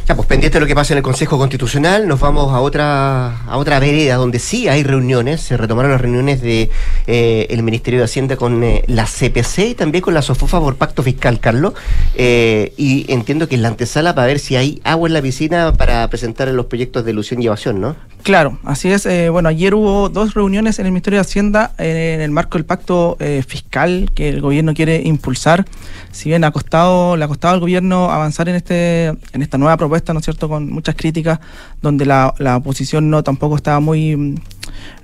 [0.07, 3.41] Ya, pues pendiente de lo que pasa en el Consejo Constitucional, nos vamos a otra
[3.45, 5.41] a otra vereda donde sí hay reuniones.
[5.41, 6.69] Se retomaron las reuniones de
[7.07, 10.75] eh, el Ministerio de Hacienda con eh, la CPC y también con la SOFOFA por
[10.75, 11.73] pacto fiscal, Carlos.
[12.15, 15.73] Eh, y entiendo que es la antesala para ver si hay agua en la piscina
[15.73, 17.95] para presentar los proyectos de ilusión y evasión, ¿no?
[18.27, 19.05] Claro, así es.
[19.05, 22.57] Eh, bueno, ayer hubo dos reuniones en el Ministerio de Hacienda eh, en el marco
[22.57, 25.65] del pacto eh, fiscal que el gobierno quiere impulsar.
[26.11, 29.77] Si bien ha costado, le ha costado al gobierno avanzar en este, en esta nueva
[29.77, 31.39] propuesta, ¿no es cierto?, con muchas críticas,
[31.81, 34.35] donde la, la oposición no tampoco estaba muy, mm,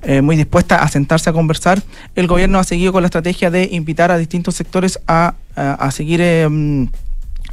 [0.02, 1.82] eh, muy dispuesta a sentarse a conversar.
[2.16, 6.20] El gobierno ha seguido con la estrategia de invitar a distintos sectores a, a- seguir
[6.50, 6.88] mm,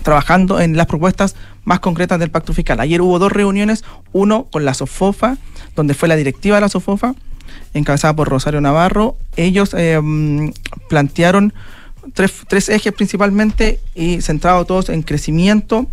[0.03, 2.81] trabajando en las propuestas más concretas del pacto fiscal.
[2.81, 5.37] Ayer hubo dos reuniones, uno con la SOFOFA,
[5.77, 7.15] donde fue la directiva de la SOFOFA,
[7.75, 9.17] encabezada por Rosario Navarro.
[9.37, 10.01] Ellos eh,
[10.89, 11.53] plantearon
[12.15, 15.87] tres, tres ejes principalmente y centrados todos en crecimiento,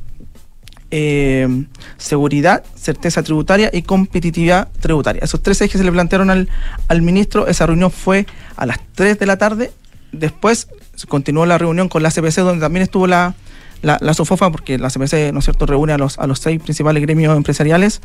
[0.89, 1.65] eh,
[1.97, 5.21] seguridad, certeza tributaria y competitividad tributaria.
[5.23, 6.49] Esos tres ejes se le plantearon al,
[6.87, 7.47] al ministro.
[7.47, 9.71] Esa reunión fue a las 3 de la tarde.
[10.13, 10.69] Después
[11.09, 13.35] continuó la reunión con la CPC, donde también estuvo la,
[13.81, 16.61] la, la SOFOFA, porque la CPC, ¿no es cierto?, reúne a los, a los seis
[16.61, 18.01] principales gremios empresariales.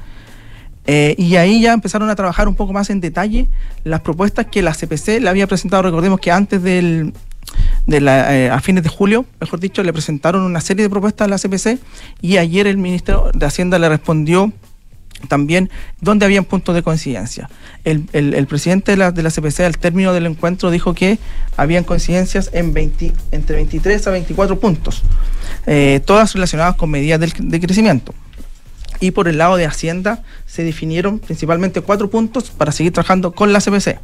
[0.86, 3.46] Eh, y ahí ya empezaron a trabajar un poco más en detalle
[3.84, 5.82] las propuestas que la CPC le había presentado.
[5.82, 7.12] Recordemos que antes del,
[7.86, 11.26] de la, eh, a fines de julio, mejor dicho, le presentaron una serie de propuestas
[11.26, 11.78] a la CPC
[12.20, 14.52] y ayer el ministro de Hacienda le respondió
[15.28, 15.70] también
[16.00, 17.48] donde habían puntos de coincidencia.
[17.84, 21.18] El, el- presidente de la, de la CPC al término del encuentro dijo que
[21.56, 25.02] habían coincidencias en 20, entre 23 a 24 puntos,
[25.66, 28.14] eh, todas relacionadas con medidas de crecimiento.
[29.00, 33.52] Y por el lado de Hacienda se definieron principalmente cuatro puntos para seguir trabajando con
[33.52, 33.98] la CPC,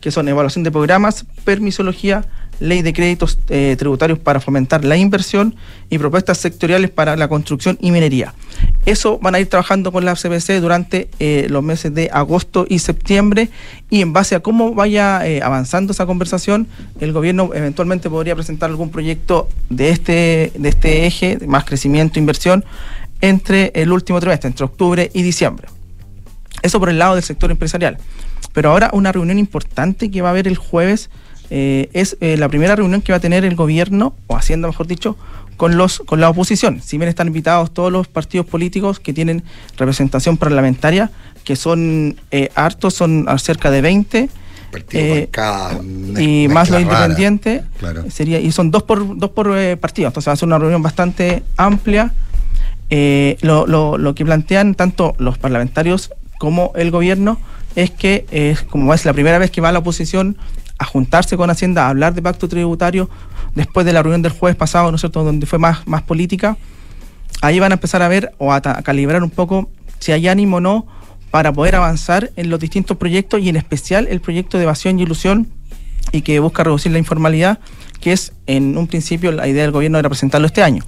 [0.00, 2.26] que son evaluación de programas, permisología,
[2.60, 5.54] ley de créditos eh, tributarios para fomentar la inversión
[5.90, 8.34] y propuestas sectoriales para la construcción y minería.
[8.86, 12.78] Eso van a ir trabajando con la CPC durante eh, los meses de agosto y
[12.78, 13.50] septiembre
[13.90, 16.68] y en base a cómo vaya eh, avanzando esa conversación,
[17.00, 22.64] el gobierno eventualmente podría presentar algún proyecto de este, de este eje, más crecimiento, inversión,
[23.20, 25.68] entre el último trimestre, entre octubre y diciembre.
[26.62, 27.98] Eso por el lado del sector empresarial.
[28.52, 31.10] Pero ahora una reunión importante que va a haber el jueves
[31.50, 34.86] eh, es eh, la primera reunión que va a tener el gobierno, o Hacienda mejor
[34.86, 35.16] dicho,
[35.56, 36.80] con, los, con la oposición.
[36.82, 39.44] Si bien están invitados todos los partidos políticos que tienen
[39.76, 41.10] representación parlamentaria,
[41.44, 44.28] que son eh, hartos, son cerca de 20.
[44.90, 45.28] eh,
[46.18, 48.04] y más lo independiente Claro.
[48.10, 50.82] sería y son dos por dos por eh, partido entonces va a ser una reunión
[50.82, 52.12] bastante amplia
[52.90, 57.38] Eh, lo, lo- lo que plantean tanto los parlamentarios como el gobierno
[57.76, 60.36] es que es como es la primera vez que va la oposición
[60.78, 63.08] a juntarse con Hacienda a hablar de pacto tributario
[63.54, 66.56] después de la reunión del jueves pasado no es cierto donde fue más más política
[67.42, 70.60] ahí van a empezar a ver o a, calibrar un poco si hay ánimo o
[70.60, 70.86] no
[71.30, 75.02] para poder avanzar en los distintos proyectos y en especial el proyecto de evasión y
[75.02, 75.48] ilusión
[76.12, 77.58] y que busca reducir la informalidad,
[78.00, 80.84] que es en un principio la idea del gobierno era presentarlo este año.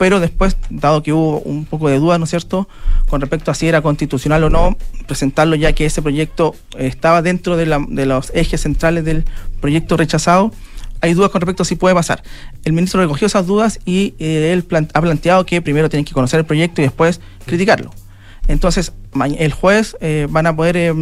[0.00, 2.66] Pero después, dado que hubo un poco de duda, ¿no es cierto?,
[3.06, 7.58] con respecto a si era constitucional o no, presentarlo ya que ese proyecto estaba dentro
[7.58, 9.26] de, los ejes centrales del
[9.60, 10.52] proyecto rechazado,
[11.02, 12.22] hay dudas con respecto a si puede pasar.
[12.64, 16.40] El ministro recogió esas dudas y eh, él ha planteado que primero tienen que conocer
[16.40, 17.90] el proyecto y después criticarlo.
[18.48, 18.94] Entonces,
[19.36, 20.94] el jueves eh, van a poder eh,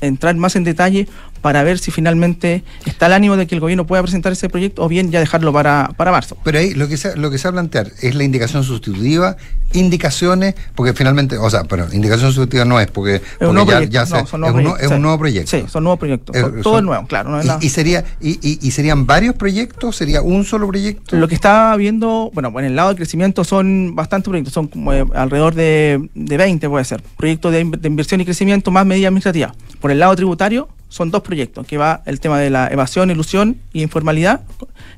[0.00, 1.06] entrar más en detalle
[1.40, 4.82] para ver si finalmente está el ánimo de que el gobierno pueda presentar ese proyecto
[4.84, 6.36] o bien ya dejarlo para, para marzo.
[6.44, 9.36] Pero ahí lo que, se, lo que se va a plantear es la indicación sustitutiva,
[9.72, 14.00] indicaciones, porque finalmente, o sea, pero indicación sustitutiva no es, porque, Es un porque ya,
[14.00, 15.50] no, se- es, nuevos un, es nuevo proyecto.
[15.50, 16.36] Sí, son nuevos proyectos.
[16.36, 17.30] Eh, todo son- es nuevo, claro.
[17.30, 19.96] no es y, y sería, y, y- y serían varios proyectos?
[19.96, 21.16] ¿Sería un solo proyecto?
[21.16, 24.92] Lo que está viendo, bueno, en el lado de crecimiento son bastantes proyectos, son como
[24.92, 29.08] eh, alrededor de, de 20 puede ser, proyectos de, de inversión y crecimiento más medidas
[29.08, 29.52] administrativas.
[29.80, 33.56] Por el lado tributario son dos proyectos, que va el tema de la evasión, ilusión
[33.72, 34.42] y informalidad,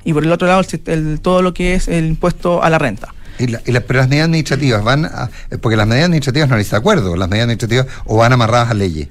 [0.03, 2.77] y por el otro lado el el- todo lo que es el impuesto a la
[2.79, 3.13] renta.
[3.39, 6.49] Y la- y la- pero las medidas administrativas van a, eh, porque las medidas administrativas
[6.49, 9.07] no de acuerdo, las medidas administrativas o van amarradas a leyes.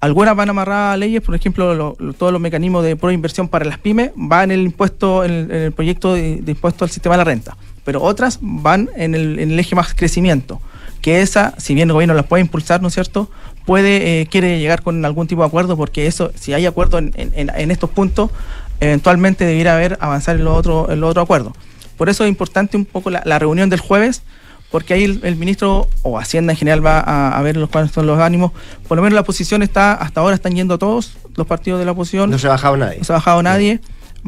[0.00, 3.64] Algunas van amarradas a leyes, por ejemplo, lo- lo- todos los mecanismos de proinversión para
[3.64, 6.90] las pymes van en el impuesto, en el, en el proyecto de, de impuesto al
[6.90, 10.60] sistema de la renta, pero otras van en el, en el eje más crecimiento,
[11.00, 13.30] que esa, si bien el gobierno las puede impulsar, ¿no es cierto?,
[13.66, 17.12] puede, eh, quiere llegar con algún tipo de acuerdo, porque eso, si hay acuerdo en,
[17.16, 18.30] en- estos puntos,
[18.80, 21.52] eventualmente debiera haber avanzar en los otros en los otros acuerdos.
[21.96, 24.22] Por eso es importante un poco la, la reunión del jueves,
[24.70, 27.90] porque ahí el, el ministro o Hacienda en general va a, a ver los cuáles
[27.92, 28.52] son los ánimos.
[28.86, 31.92] Por lo menos la oposición está, hasta ahora están yendo todos los partidos de la
[31.92, 32.30] oposición.
[32.30, 32.98] No se ha bajado nadie.
[32.98, 33.80] No se ha bajado nadie.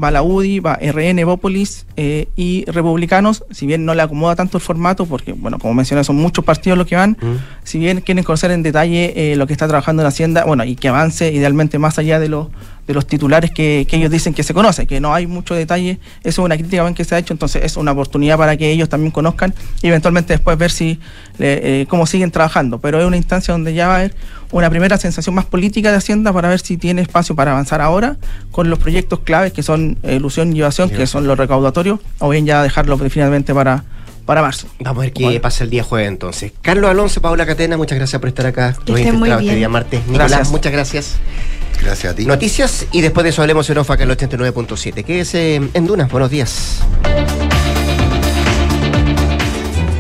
[0.03, 4.59] Va la UDI, va RN, Bópolis eh, y Republicanos, si bien no le acomoda tanto
[4.59, 7.17] el formato, porque, bueno, como mencioné, son muchos partidos los que van,
[7.65, 10.77] si bien quieren conocer en detalle eh, lo que está trabajando la Hacienda, bueno, y
[10.77, 12.49] que avance idealmente más allá de los
[12.89, 16.01] de los titulares que, que ellos dicen que se conoce, que no hay mucho detalle,
[16.25, 18.89] eso es una crítica que se ha hecho, entonces es una oportunidad para que ellos
[18.89, 20.99] también conozcan y eventualmente después ver si
[21.39, 24.15] le- eh, cómo siguen trabajando, pero es una instancia donde ya va a haber
[24.51, 28.17] una primera sensación más política de Hacienda para ver si tiene espacio para avanzar ahora
[28.51, 32.47] con los proyectos claves que son ilusión y evasión, que son los recaudatorios, o bien
[32.47, 33.85] ya dejarlo finalmente para,
[34.25, 34.67] para marzo.
[34.81, 36.53] Vamos a ver qué pasa el día jueves entonces.
[36.63, 38.75] Carlos Alonso, Paula Catena, muchas gracias por estar acá.
[38.87, 39.57] Que estén muy este bien.
[39.57, 40.01] día martes.
[40.07, 40.51] Nicolás, Gracias.
[40.51, 41.17] muchas gracias.
[41.81, 42.27] Gracias a ti.
[42.27, 45.05] Noticias y después de eso hablemos en OFA acá en el 89.7.
[45.05, 46.11] Quédese en Dunas.
[46.11, 46.81] Buenos días.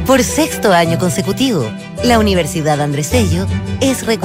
[0.08, 1.70] Por sexto año consecutivo,
[2.02, 3.46] la Universidad Andrés Bello
[3.82, 4.18] es reconocida